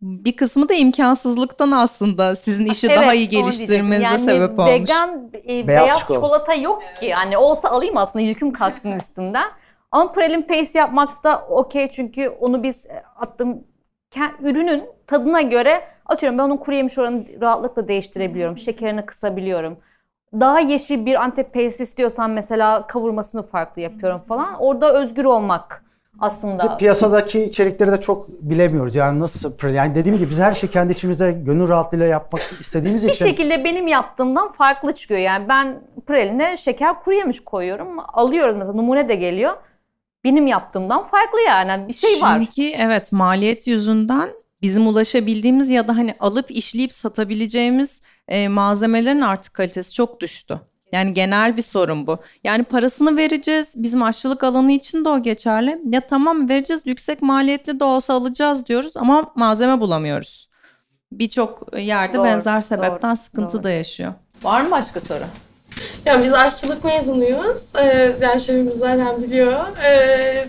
bir 0.01 0.35
kısmı 0.35 0.69
da 0.69 0.73
imkansızlıktan 0.73 1.71
aslında 1.71 2.35
sizin 2.35 2.65
işi 2.65 2.87
Evet, 2.87 2.97
daha 2.99 3.13
iyi 3.13 3.29
geliştirmenize 3.29 4.03
yani 4.03 4.19
sebep 4.19 4.59
olmuş. 4.59 4.71
vegan 4.73 5.31
e, 5.49 5.67
Beyaz 5.67 5.67
beyaz, 5.67 5.99
çikolata. 5.99 6.13
çikolata 6.13 6.53
yok 6.53 6.81
ki. 6.99 7.05
Yani 7.05 7.37
olsa 7.37 7.69
alayım 7.69 7.97
aslında 7.97 8.25
yüküm 8.25 8.53
kalksın 8.53 8.91
üstümden. 8.91 9.47
Ama 9.91 10.11
pralin 10.11 10.41
paste 10.41 10.79
yapmakta 10.79 11.47
okey 11.49 11.89
çünkü 11.91 12.29
onu 12.29 12.63
biz 12.63 12.85
e, 12.85 13.03
attım 13.15 13.51
ke- 13.53 13.63
ürünün 14.41 14.83
tadına 15.07 15.41
göre 15.41 15.81
atıyorum 16.05 16.37
ben 16.37 16.43
onun 16.43 16.57
kuru 16.57 16.75
yemiş 16.75 16.97
oranını 16.97 17.41
rahatlıkla 17.41 17.87
değiştirebiliyorum. 17.87 18.57
Şekerini 18.57 19.05
kısabiliyorum. 19.05 19.77
Daha 20.33 20.59
yeşil 20.59 21.05
bir 21.05 21.15
antep 21.23 21.53
paste 21.53 21.83
istiyorsan 21.83 22.31
mesela 22.31 22.87
kavurmasını 22.87 23.43
farklı 23.43 23.81
yapıyorum 23.81 24.21
falan. 24.27 24.53
Orada 24.59 24.93
özgür 24.93 25.25
olmak 25.25 25.83
aslında. 26.19 26.77
Piyasadaki 26.77 27.43
içerikleri 27.43 27.91
de 27.91 28.01
çok 28.01 28.29
bilemiyoruz. 28.29 28.95
Yani 28.95 29.19
nasıl 29.19 29.69
yani 29.73 29.95
dediğim 29.95 30.17
gibi 30.17 30.29
biz 30.29 30.39
her 30.39 30.51
şeyi 30.51 30.69
kendi 30.69 30.93
içimizde 30.93 31.31
gönül 31.31 31.69
rahatlığıyla 31.69 32.05
yapmak 32.05 32.41
istediğimiz 32.59 33.07
bir 33.07 33.09
için 33.09 33.25
şekilde 33.25 33.63
benim 33.63 33.87
yaptığımdan 33.87 34.47
farklı 34.47 34.93
çıkıyor. 34.93 35.19
Yani 35.19 35.49
ben 35.49 35.79
praline 36.07 36.57
şeker 36.57 37.03
kuru 37.03 37.15
yemiş 37.15 37.39
koyuyorum. 37.39 37.87
Alıyoruz 38.13 38.55
mesela 38.55 38.73
numune 38.73 39.09
de 39.09 39.15
geliyor. 39.15 39.53
Benim 40.23 40.47
yaptığımdan 40.47 41.03
farklı 41.03 41.41
yani 41.41 41.87
bir 41.87 41.93
şey 41.93 42.21
var. 42.21 42.39
Çünkü 42.39 42.69
evet 42.69 43.11
maliyet 43.11 43.67
yüzünden 43.67 44.29
bizim 44.61 44.87
ulaşabildiğimiz 44.87 45.69
ya 45.69 45.87
da 45.87 45.97
hani 45.97 46.15
alıp 46.19 46.51
işleyip 46.51 46.93
satabileceğimiz 46.93 48.03
e, 48.27 48.47
malzemelerin 48.47 49.21
artık 49.21 49.53
kalitesi 49.53 49.93
çok 49.93 50.19
düştü. 50.19 50.59
Yani 50.91 51.13
genel 51.13 51.57
bir 51.57 51.61
sorun 51.61 52.07
bu. 52.07 52.17
Yani 52.43 52.63
parasını 52.63 53.17
vereceğiz. 53.17 53.73
Bizim 53.77 54.03
aşçılık 54.03 54.43
alanı 54.43 54.71
için 54.71 55.05
de 55.05 55.09
o 55.09 55.21
geçerli. 55.21 55.79
Ya 55.85 56.01
tamam 56.01 56.49
vereceğiz 56.49 56.81
yüksek 56.85 57.21
maliyetli 57.21 57.79
de 57.79 57.83
olsa 57.83 58.13
alacağız 58.13 58.67
diyoruz 58.67 58.97
ama 58.97 59.31
malzeme 59.35 59.81
bulamıyoruz. 59.81 60.49
Birçok 61.11 61.77
yerde 61.77 62.17
Doğru, 62.17 62.23
benzer 62.25 62.61
sebepten 62.61 63.09
doğru, 63.09 63.17
sıkıntı 63.17 63.53
doğru. 63.53 63.63
da 63.63 63.69
yaşıyor. 63.69 64.13
Var 64.43 64.61
mı 64.61 64.71
başka 64.71 65.01
soru? 65.01 65.23
Yani 66.05 66.23
biz 66.23 66.33
aşçılık 66.33 66.83
mezunuyuz. 66.83 67.75
Ee, 67.75 68.15
yani 68.21 68.41
şefimiz 68.41 68.75
zaten 68.75 69.23
biliyor. 69.23 69.59
Ee, 69.85 70.47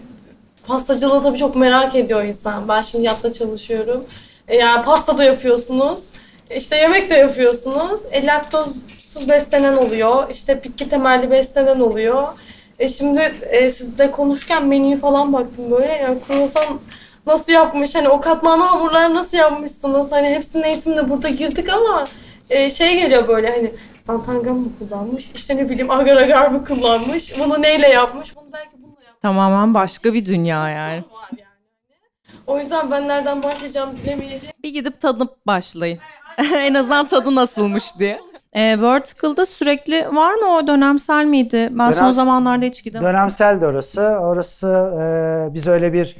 pastacılığı 0.66 1.22
tabii 1.22 1.38
çok 1.38 1.56
merak 1.56 1.94
ediyor 1.94 2.24
insan. 2.24 2.68
Ben 2.68 2.80
şimdi 2.80 3.06
yatta 3.06 3.32
çalışıyorum. 3.32 4.04
Ee, 4.48 4.56
yani 4.56 4.84
pasta 4.84 5.18
da 5.18 5.24
yapıyorsunuz. 5.24 6.10
İşte 6.56 6.76
yemek 6.76 7.10
de 7.10 7.14
yapıyorsunuz. 7.14 8.00
E, 8.12 8.26
laktozsuz 8.26 9.28
beslenen 9.28 9.76
oluyor. 9.76 10.30
İşte 10.30 10.64
bitki 10.64 10.88
temelli 10.88 11.30
beslenen 11.30 11.80
oluyor. 11.80 12.28
E, 12.78 12.88
şimdi 12.88 13.32
e, 13.50 13.70
sizle 13.70 14.10
konuşurken 14.10 14.66
menüyü 14.66 15.00
falan 15.00 15.32
baktım 15.32 15.70
böyle. 15.70 15.92
Yani 15.92 16.18
kruvasan 16.26 16.64
nasıl 17.26 17.52
yapmış? 17.52 17.94
Hani 17.94 18.08
o 18.08 18.20
katmanlı 18.20 18.64
hamurları 18.64 19.14
nasıl 19.14 19.36
yapmışsınız? 19.38 20.12
Hani 20.12 20.28
hepsinin 20.28 20.62
eğitimine 20.62 21.10
burada 21.10 21.28
girdik 21.28 21.68
ama 21.68 22.06
e, 22.50 22.70
şey 22.70 23.00
geliyor 23.00 23.28
böyle 23.28 23.50
hani 23.50 23.72
Santangan 24.10 24.56
mı 24.56 24.68
kullanmış? 24.78 25.30
İşte 25.34 25.56
ne 25.56 25.70
bileyim 25.70 25.90
agar 25.90 26.16
agar 26.16 26.48
mı 26.50 26.64
kullanmış? 26.64 27.38
Bunu 27.38 27.62
neyle 27.62 27.88
yapmış? 27.88 28.36
Bunu 28.36 28.44
belki 28.52 28.76
bununla 28.82 29.02
yapmış. 29.04 29.20
Tamamen 29.22 29.74
başka 29.74 30.14
bir 30.14 30.26
dünya 30.26 30.68
yani. 30.70 30.96
Var 31.12 31.30
yani. 31.38 31.50
O 32.46 32.58
yüzden 32.58 32.90
ben 32.90 33.08
nereden 33.08 33.42
başlayacağım 33.42 33.90
bilemeyeceğim. 34.02 34.54
Bir 34.62 34.72
gidip 34.72 35.00
tadıp 35.00 35.46
başlayın. 35.46 35.98
en 36.56 36.74
azından 36.74 37.06
tadı 37.06 37.34
nasılmış 37.34 37.98
diye. 37.98 38.20
E, 38.52 38.82
Vertical'da 38.82 39.46
sürekli 39.46 40.06
var 40.16 40.34
mı 40.34 40.46
o 40.56 40.66
dönemsel 40.66 41.24
miydi? 41.24 41.68
Ben 41.72 41.90
son 41.90 42.02
Dönem- 42.02 42.12
zamanlarda 42.12 42.64
hiç 42.66 42.84
gidemedim. 42.84 43.12
Dönemsel 43.12 43.60
de 43.60 43.66
orası. 43.66 44.02
Orası 44.02 44.66
e, 45.00 45.54
biz 45.54 45.68
öyle 45.68 45.92
bir 45.92 46.16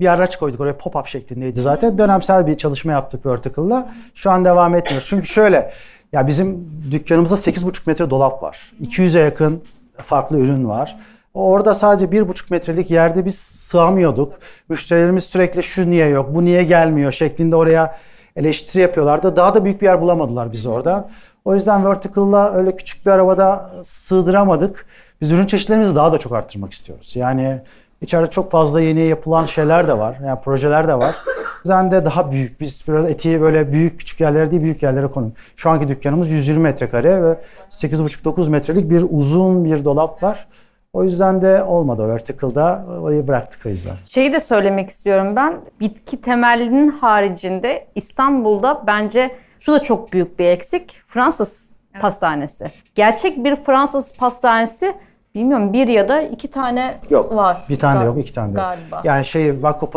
bir 0.00 0.06
araç 0.06 0.38
koyduk 0.38 0.60
oraya 0.60 0.72
pop-up 0.76 1.06
şeklindeydi 1.06 1.60
zaten. 1.60 1.98
Dönemsel 1.98 2.46
bir 2.46 2.56
çalışma 2.56 2.92
yaptık 2.92 3.26
Vertical'la. 3.26 3.92
Şu 4.14 4.30
an 4.30 4.44
devam 4.44 4.74
etmiyoruz. 4.76 5.08
Çünkü 5.08 5.26
şöyle 5.26 5.72
ya 6.12 6.26
bizim 6.26 6.70
dükkanımızda 6.90 7.34
8,5 7.34 7.82
metre 7.86 8.10
dolap 8.10 8.42
var. 8.42 8.72
200'e 8.82 9.20
yakın 9.20 9.62
farklı 9.96 10.38
ürün 10.38 10.68
var. 10.68 10.96
Orada 11.34 11.74
sadece 11.74 12.06
1,5 12.06 12.50
metrelik 12.50 12.90
yerde 12.90 13.24
biz 13.24 13.38
sığamıyorduk. 13.38 14.32
Müşterilerimiz 14.68 15.24
sürekli 15.24 15.62
şu 15.62 15.90
niye 15.90 16.08
yok, 16.08 16.34
bu 16.34 16.44
niye 16.44 16.64
gelmiyor 16.64 17.12
şeklinde 17.12 17.56
oraya 17.56 17.98
eleştiri 18.36 18.82
yapıyorlardı. 18.82 19.36
Daha 19.36 19.54
da 19.54 19.64
büyük 19.64 19.80
bir 19.80 19.86
yer 19.86 20.00
bulamadılar 20.00 20.52
biz 20.52 20.66
orada. 20.66 21.08
O 21.44 21.54
yüzden 21.54 21.84
Vertical'la 21.84 22.52
öyle 22.54 22.76
küçük 22.76 23.06
bir 23.06 23.10
arabada 23.10 23.70
sığdıramadık. 23.82 24.86
Biz 25.20 25.32
ürün 25.32 25.46
çeşitlerimizi 25.46 25.94
daha 25.94 26.12
da 26.12 26.18
çok 26.18 26.32
arttırmak 26.32 26.72
istiyoruz. 26.72 27.16
Yani 27.16 27.60
içeride 28.02 28.30
çok 28.30 28.50
fazla 28.50 28.80
yeni 28.80 29.00
yapılan 29.00 29.44
şeyler 29.44 29.88
de 29.88 29.98
var. 29.98 30.16
Yani 30.26 30.40
projeler 30.40 30.88
de 30.88 30.94
var. 30.94 31.14
O 31.26 31.58
yüzden 31.64 31.92
de 31.92 32.04
daha 32.04 32.30
büyük. 32.30 32.60
Biz 32.60 32.84
biraz 32.88 33.04
etiği 33.04 33.40
böyle 33.40 33.72
büyük 33.72 33.98
küçük 33.98 34.20
yerlere 34.20 34.50
değil 34.50 34.62
büyük 34.62 34.82
yerlere 34.82 35.06
konum. 35.06 35.32
Şu 35.56 35.70
anki 35.70 35.88
dükkanımız 35.88 36.30
120 36.30 36.62
metrekare 36.62 37.22
ve 37.22 37.36
8,5-9 37.70 38.50
metrelik 38.50 38.90
bir 38.90 39.04
uzun 39.10 39.64
bir 39.64 39.84
dolap 39.84 40.22
var. 40.22 40.46
O 40.92 41.04
yüzden 41.04 41.42
de 41.42 41.62
olmadı 41.62 42.08
Vertical'da. 42.08 42.84
Orayı 43.02 43.28
bıraktık 43.28 43.66
o 43.66 43.68
yüzden. 43.68 43.94
Şeyi 44.06 44.32
de 44.32 44.40
söylemek 44.40 44.90
istiyorum 44.90 45.36
ben. 45.36 45.60
Bitki 45.80 46.20
temellinin 46.20 46.88
haricinde 46.90 47.86
İstanbul'da 47.94 48.82
bence 48.86 49.36
şu 49.58 49.72
da 49.72 49.82
çok 49.82 50.12
büyük 50.12 50.38
bir 50.38 50.44
eksik. 50.44 51.02
Fransız 51.06 51.70
pastanesi. 52.00 52.70
Gerçek 52.94 53.44
bir 53.44 53.56
Fransız 53.56 54.14
pastanesi 54.16 54.94
bilmiyorum 55.34 55.72
bir 55.72 55.88
ya 55.88 56.08
da 56.08 56.20
iki 56.22 56.50
tane 56.50 56.94
Yok. 57.10 57.34
var. 57.36 57.64
Bir 57.68 57.78
tane 57.78 58.00
de 58.00 58.02
Ga- 58.04 58.06
yok, 58.06 58.18
iki 58.18 58.32
tane 58.34 58.54
de 58.54 58.58
yok. 58.58 58.66
Galiba. 58.68 59.00
Yani 59.04 59.24
şey 59.24 59.62
Vakko 59.62 59.90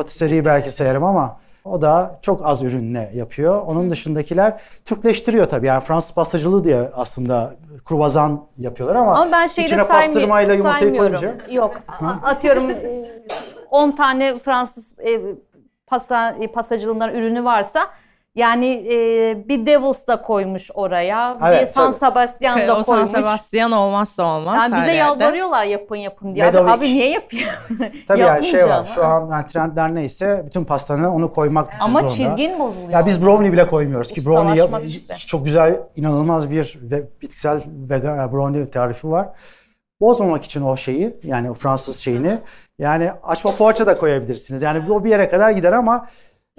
belki 0.45 0.71
sayarım 0.71 1.03
ama 1.03 1.37
o 1.65 1.81
da 1.81 2.19
çok 2.21 2.45
az 2.45 2.63
ürünle 2.63 3.11
yapıyor. 3.13 3.61
Onun 3.67 3.89
dışındakiler 3.89 4.61
Türkleştiriyor 4.85 5.45
tabii. 5.49 5.67
Yani 5.67 5.81
Fransız 5.81 6.13
pastacılığı 6.13 6.63
diye 6.63 6.89
aslında 6.95 7.53
kruvazan 7.85 8.45
yapıyorlar 8.57 8.95
ama, 8.95 9.15
Ama 9.15 9.31
ben 9.31 9.47
şeyi 9.47 9.65
içine 9.65 9.81
saymi- 9.81 10.01
pastırmayla 10.01 10.53
yumurtayı 10.53 10.97
koyunca 10.97 11.35
Yok. 11.51 11.75
a- 12.01 12.27
Atıyorum 12.29 12.69
e, 12.69 13.05
10 13.71 13.91
tane 13.91 14.39
Fransız 14.39 14.93
e, 14.99 15.21
pasta, 15.87 16.35
e, 16.41 16.47
pastacılığından 16.47 17.15
ürünü 17.15 17.43
varsa 17.43 17.87
yani 18.35 18.65
e, 18.93 19.47
bir 19.47 19.65
Devils 19.65 20.07
da 20.07 20.21
koymuş 20.21 20.71
oraya. 20.73 21.37
bir 21.41 21.45
Evet, 21.47 21.69
San 21.75 21.91
tabii. 21.91 21.99
Sebastian 21.99 22.67
da 22.67 22.77
o 22.77 22.83
San 22.83 22.95
koymuş. 22.95 23.11
Sebastian 23.11 23.71
olmazsa 23.71 24.23
olmaz 24.37 24.61
Yani 24.63 24.75
her 24.75 24.81
bize 24.81 24.93
yerde. 24.93 25.23
yalvarıyorlar 25.23 25.63
yapın 25.65 25.95
yapın 25.95 26.35
diye. 26.35 26.45
Medovic. 26.45 26.71
Abi 26.71 26.85
niye 26.85 27.09
yapıyor? 27.09 27.51
tabii 28.07 28.19
yani 28.19 28.45
şey 28.45 28.67
var. 28.67 28.91
Şu 28.95 29.05
ama. 29.05 29.15
an 29.15 29.31
yani 29.31 29.47
trendler 29.47 29.95
neyse 29.95 30.43
bütün 30.45 30.63
pastaneye 30.63 31.07
onu 31.07 31.33
koymak 31.33 31.69
Ama 31.79 31.99
zorunda. 31.99 32.15
çizgin 32.15 32.59
bozuluyor. 32.59 32.89
Ya 32.91 33.05
biz 33.05 33.25
brownie 33.25 33.51
bile 33.51 33.67
koymuyoruz 33.67 34.11
ki 34.11 34.25
brownie 34.25 34.55
yap- 34.55 34.81
işte. 34.85 35.15
çok 35.27 35.45
güzel, 35.45 35.79
inanılmaz 35.95 36.49
bir 36.51 36.79
ve 36.81 37.03
bitkisel 37.21 37.61
vegan 37.89 38.31
brownie 38.31 38.69
tarifi 38.69 39.11
var. 39.11 39.27
Bozmamak 40.01 40.43
için 40.43 40.61
o 40.61 40.77
şeyi 40.77 41.15
yani 41.23 41.51
o 41.51 41.53
Fransız 41.53 41.97
şeyini 41.97 42.37
yani 42.79 43.11
açma 43.23 43.55
poğaça 43.55 43.87
da 43.87 43.97
koyabilirsiniz. 43.97 44.61
Yani 44.61 44.91
o 44.93 45.03
bir 45.03 45.09
yere 45.09 45.29
kadar 45.29 45.51
gider 45.51 45.73
ama 45.73 46.07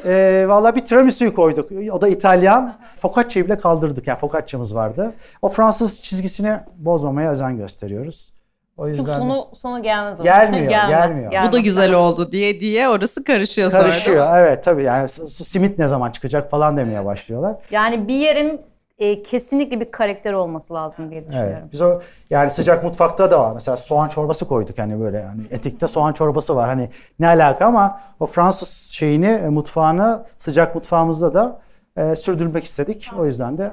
e, 0.04 0.44
valla 0.48 0.76
bir 0.76 0.84
tiramisu'yu 0.84 1.34
koyduk. 1.34 1.72
O 1.92 2.00
da 2.00 2.08
İtalyan. 2.08 2.78
Focaccia'yı 2.96 3.46
bile 3.46 3.58
kaldırdık. 3.58 4.06
Yani 4.06 4.18
focaccia'mız 4.18 4.74
vardı. 4.74 5.12
O 5.42 5.48
Fransız 5.48 6.02
çizgisini 6.02 6.56
bozmamaya 6.76 7.30
özen 7.30 7.56
gösteriyoruz. 7.56 8.32
O 8.76 8.86
Çünkü 8.86 8.98
yüzden 8.98 9.18
sonu, 9.18 9.48
sonu 9.54 9.82
gelmez. 9.82 10.22
Gelmiyor, 10.22 10.70
gelmiyor. 10.70 11.42
Bu 11.48 11.52
da 11.52 11.58
güzel 11.58 11.92
oldu 11.92 12.32
diye 12.32 12.60
diye 12.60 12.88
orası 12.88 13.24
karışıyor, 13.24 13.70
sonra. 13.70 13.82
karışıyor. 13.82 14.38
Evet 14.38 14.64
tabii 14.64 14.82
yani 14.82 15.08
simit 15.08 15.78
ne 15.78 15.88
zaman 15.88 16.10
çıkacak 16.10 16.50
falan 16.50 16.76
demeye 16.76 17.04
başlıyorlar. 17.04 17.56
Yani 17.70 18.08
bir 18.08 18.14
yerin 18.14 18.60
e, 18.98 19.22
kesinlikle 19.22 19.80
bir 19.80 19.90
karakteri 19.90 20.36
olması 20.36 20.74
lazım 20.74 21.10
diye 21.10 21.28
düşünüyorum. 21.28 21.58
Evet. 21.60 21.72
Biz 21.72 21.82
o 21.82 22.00
yani 22.30 22.50
sıcak 22.50 22.84
mutfakta 22.84 23.30
da 23.30 23.40
var. 23.40 23.52
Mesela 23.54 23.76
soğan 23.76 24.08
çorbası 24.08 24.48
koyduk 24.48 24.78
hani 24.78 25.00
böyle 25.00 25.18
yani 25.18 25.42
etikte 25.50 25.86
soğan 25.86 26.12
çorbası 26.12 26.56
var. 26.56 26.68
Hani 26.68 26.90
ne 27.18 27.26
alaka 27.26 27.66
ama 27.66 28.00
o 28.20 28.26
Fransız 28.26 28.68
şeyini 28.92 29.26
e, 29.26 29.48
mutfağını 29.48 30.24
sıcak 30.38 30.74
mutfağımızda 30.74 31.34
da 31.34 31.60
e, 31.96 32.16
sürdürmek 32.16 32.64
istedik. 32.64 33.10
O 33.18 33.26
yüzden 33.26 33.58
de 33.58 33.70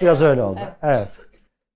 Biraz 0.00 0.22
öyle 0.22 0.42
oldu. 0.42 0.60
Evet. 0.82 1.08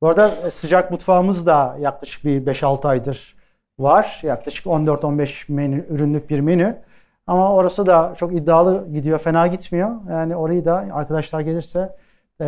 Bu 0.03 0.09
arada 0.09 0.28
e, 0.28 0.51
sıcak 0.51 0.91
mutfağımız 0.91 1.47
da 1.47 1.76
yaklaşık 1.80 2.24
bir 2.24 2.47
5-6 2.47 2.89
aydır 2.89 3.37
var. 3.78 4.20
Yaklaşık 4.22 4.66
14-15 4.66 5.53
menü, 5.53 5.87
ürünlük 5.89 6.30
bir 6.30 6.41
menü. 6.41 6.83
Ama 7.26 7.55
orası 7.55 7.87
da 7.87 8.14
çok 8.16 8.35
iddialı 8.35 8.89
gidiyor, 8.93 9.18
fena 9.18 9.47
gitmiyor. 9.47 9.91
Yani 10.11 10.37
orayı 10.37 10.64
da 10.64 10.87
arkadaşlar 10.93 11.41
gelirse 11.41 11.97
e, 12.43 12.47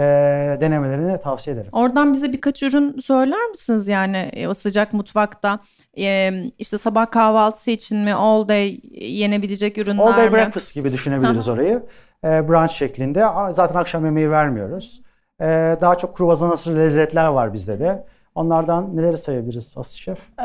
denemelerini 0.61 1.21
tavsiye 1.21 1.57
ederim. 1.57 1.71
Oradan 1.73 2.13
bize 2.13 2.33
birkaç 2.33 2.63
ürün 2.63 3.01
söyler 3.01 3.47
misiniz 3.51 3.89
yani 3.89 4.17
e, 4.17 4.49
o 4.49 4.55
sıcak 4.55 4.93
mutfakta? 4.93 5.59
E, 5.99 6.31
işte 6.59 6.79
sabah 6.79 7.11
kahvaltısı 7.11 7.71
için 7.71 7.99
mi 7.99 8.15
all 8.15 8.49
day 8.49 8.81
yenebilecek 9.01 9.79
ürünler 9.79 10.03
All 10.03 10.17
day 10.17 10.27
mi? 10.27 10.33
breakfast 10.33 10.75
gibi 10.75 10.93
düşünebiliriz 10.93 11.49
orayı. 11.49 11.83
E, 12.25 12.49
brunch 12.49 12.71
şeklinde. 12.73 13.27
A- 13.27 13.53
Zaten 13.53 13.75
akşam 13.75 14.05
yemeği 14.05 14.31
vermiyoruz. 14.31 15.03
E, 15.41 15.45
daha 15.81 15.99
çok 15.99 16.17
kruvasan 16.17 16.49
arası 16.49 16.77
lezzetler 16.77 17.27
var 17.27 17.53
bizde 17.53 17.81
de. 17.81 18.05
Onlardan 18.35 18.97
neleri 18.97 19.19
sayabiliriz 19.19 19.75
Aslı 19.79 19.99
Şef? 19.99 20.19
Ee, 20.41 20.45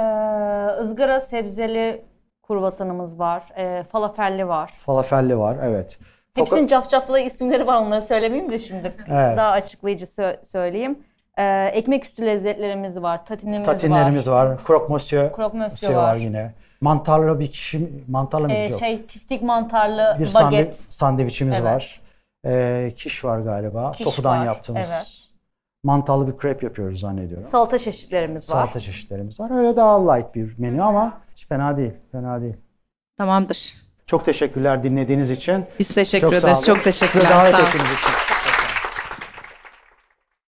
ızgara 0.82 1.22
sebzeli 1.22 2.02
kruvasanımız 2.47 3.20
var. 3.20 3.43
Ee, 3.58 3.84
falafelli 3.91 4.47
var. 4.47 4.74
Falafelli 4.78 5.38
var, 5.38 5.58
evet. 5.64 6.00
Hepsinin 6.36 6.67
cafcaflı 6.67 7.19
isimleri 7.19 7.67
var 7.67 7.75
onları 7.82 8.01
söylemeyeyim 8.01 8.51
de 8.51 8.59
şimdi. 8.59 8.93
Evet. 9.07 9.38
Daha 9.38 9.49
açıklayıcı 9.51 10.05
sö- 10.05 10.45
söyleyeyim. 10.45 10.99
Ee, 11.38 11.65
ekmek 11.73 12.05
üstü 12.05 12.25
lezzetlerimiz 12.25 13.01
var. 13.01 13.25
Tatinimiz 13.25 13.65
Tatinlerimiz 13.65 14.30
var. 14.30 14.45
var. 14.45 14.59
Croque 14.67 14.88
monsieur, 14.89 15.36
Croque 15.36 15.59
monsieur 15.59 15.88
şey 15.93 15.97
var 15.97 16.03
var. 16.03 16.15
yine. 16.15 16.53
Mantarlı 16.82 17.39
bir 17.39 17.47
kişi, 17.51 17.89
mantarlı 18.07 18.47
mı? 18.47 18.53
Ee, 18.53 18.67
Yok. 18.67 18.80
şey 18.80 19.05
tiftik 19.05 19.41
mantarlı 19.41 20.15
bir 20.19 20.25
sandvi- 20.25 20.43
baget. 20.45 20.75
sandviçimiz 20.75 21.55
Evet. 21.55 21.65
var. 21.65 22.01
Ee, 22.45 22.93
kiş 22.95 23.25
var 23.25 23.39
galiba. 23.39 23.91
Kiş 23.91 24.03
Tofudan 24.03 24.39
var, 24.39 24.45
yaptığımız. 24.45 24.89
evet. 24.93 25.15
Mantarlı 25.84 26.27
bir 26.27 26.38
krep 26.38 26.63
yapıyoruz 26.63 26.99
zannediyorum. 26.99 27.43
Salata 27.49 27.77
çeşitlerimiz 27.77 28.49
var. 28.49 28.53
Salata 28.55 28.80
çeşitlerimiz 28.80 29.39
var. 29.39 29.57
Öyle 29.59 29.75
daha 29.75 30.13
light 30.13 30.36
bir 30.36 30.59
menü 30.59 30.84
ama 30.84 31.21
hiç 31.32 31.47
fena 31.47 31.77
değil. 31.77 31.93
Fena 32.11 32.41
değil. 32.41 32.55
Tamamdır. 33.17 33.73
Çok 34.10 34.26
teşekkürler 34.26 34.84
dinlediğiniz 34.84 35.32
için. 35.32 35.66
Biz 35.80 35.93
teşekkür 35.93 36.28
Çok 36.28 36.34
ederiz. 36.38 36.66
Çok 36.66 36.84
teşekkürler. 36.84 37.22
Size 37.22 37.34
davet 37.36 37.53
ettiğiniz 37.68 37.93
için. 37.93 38.28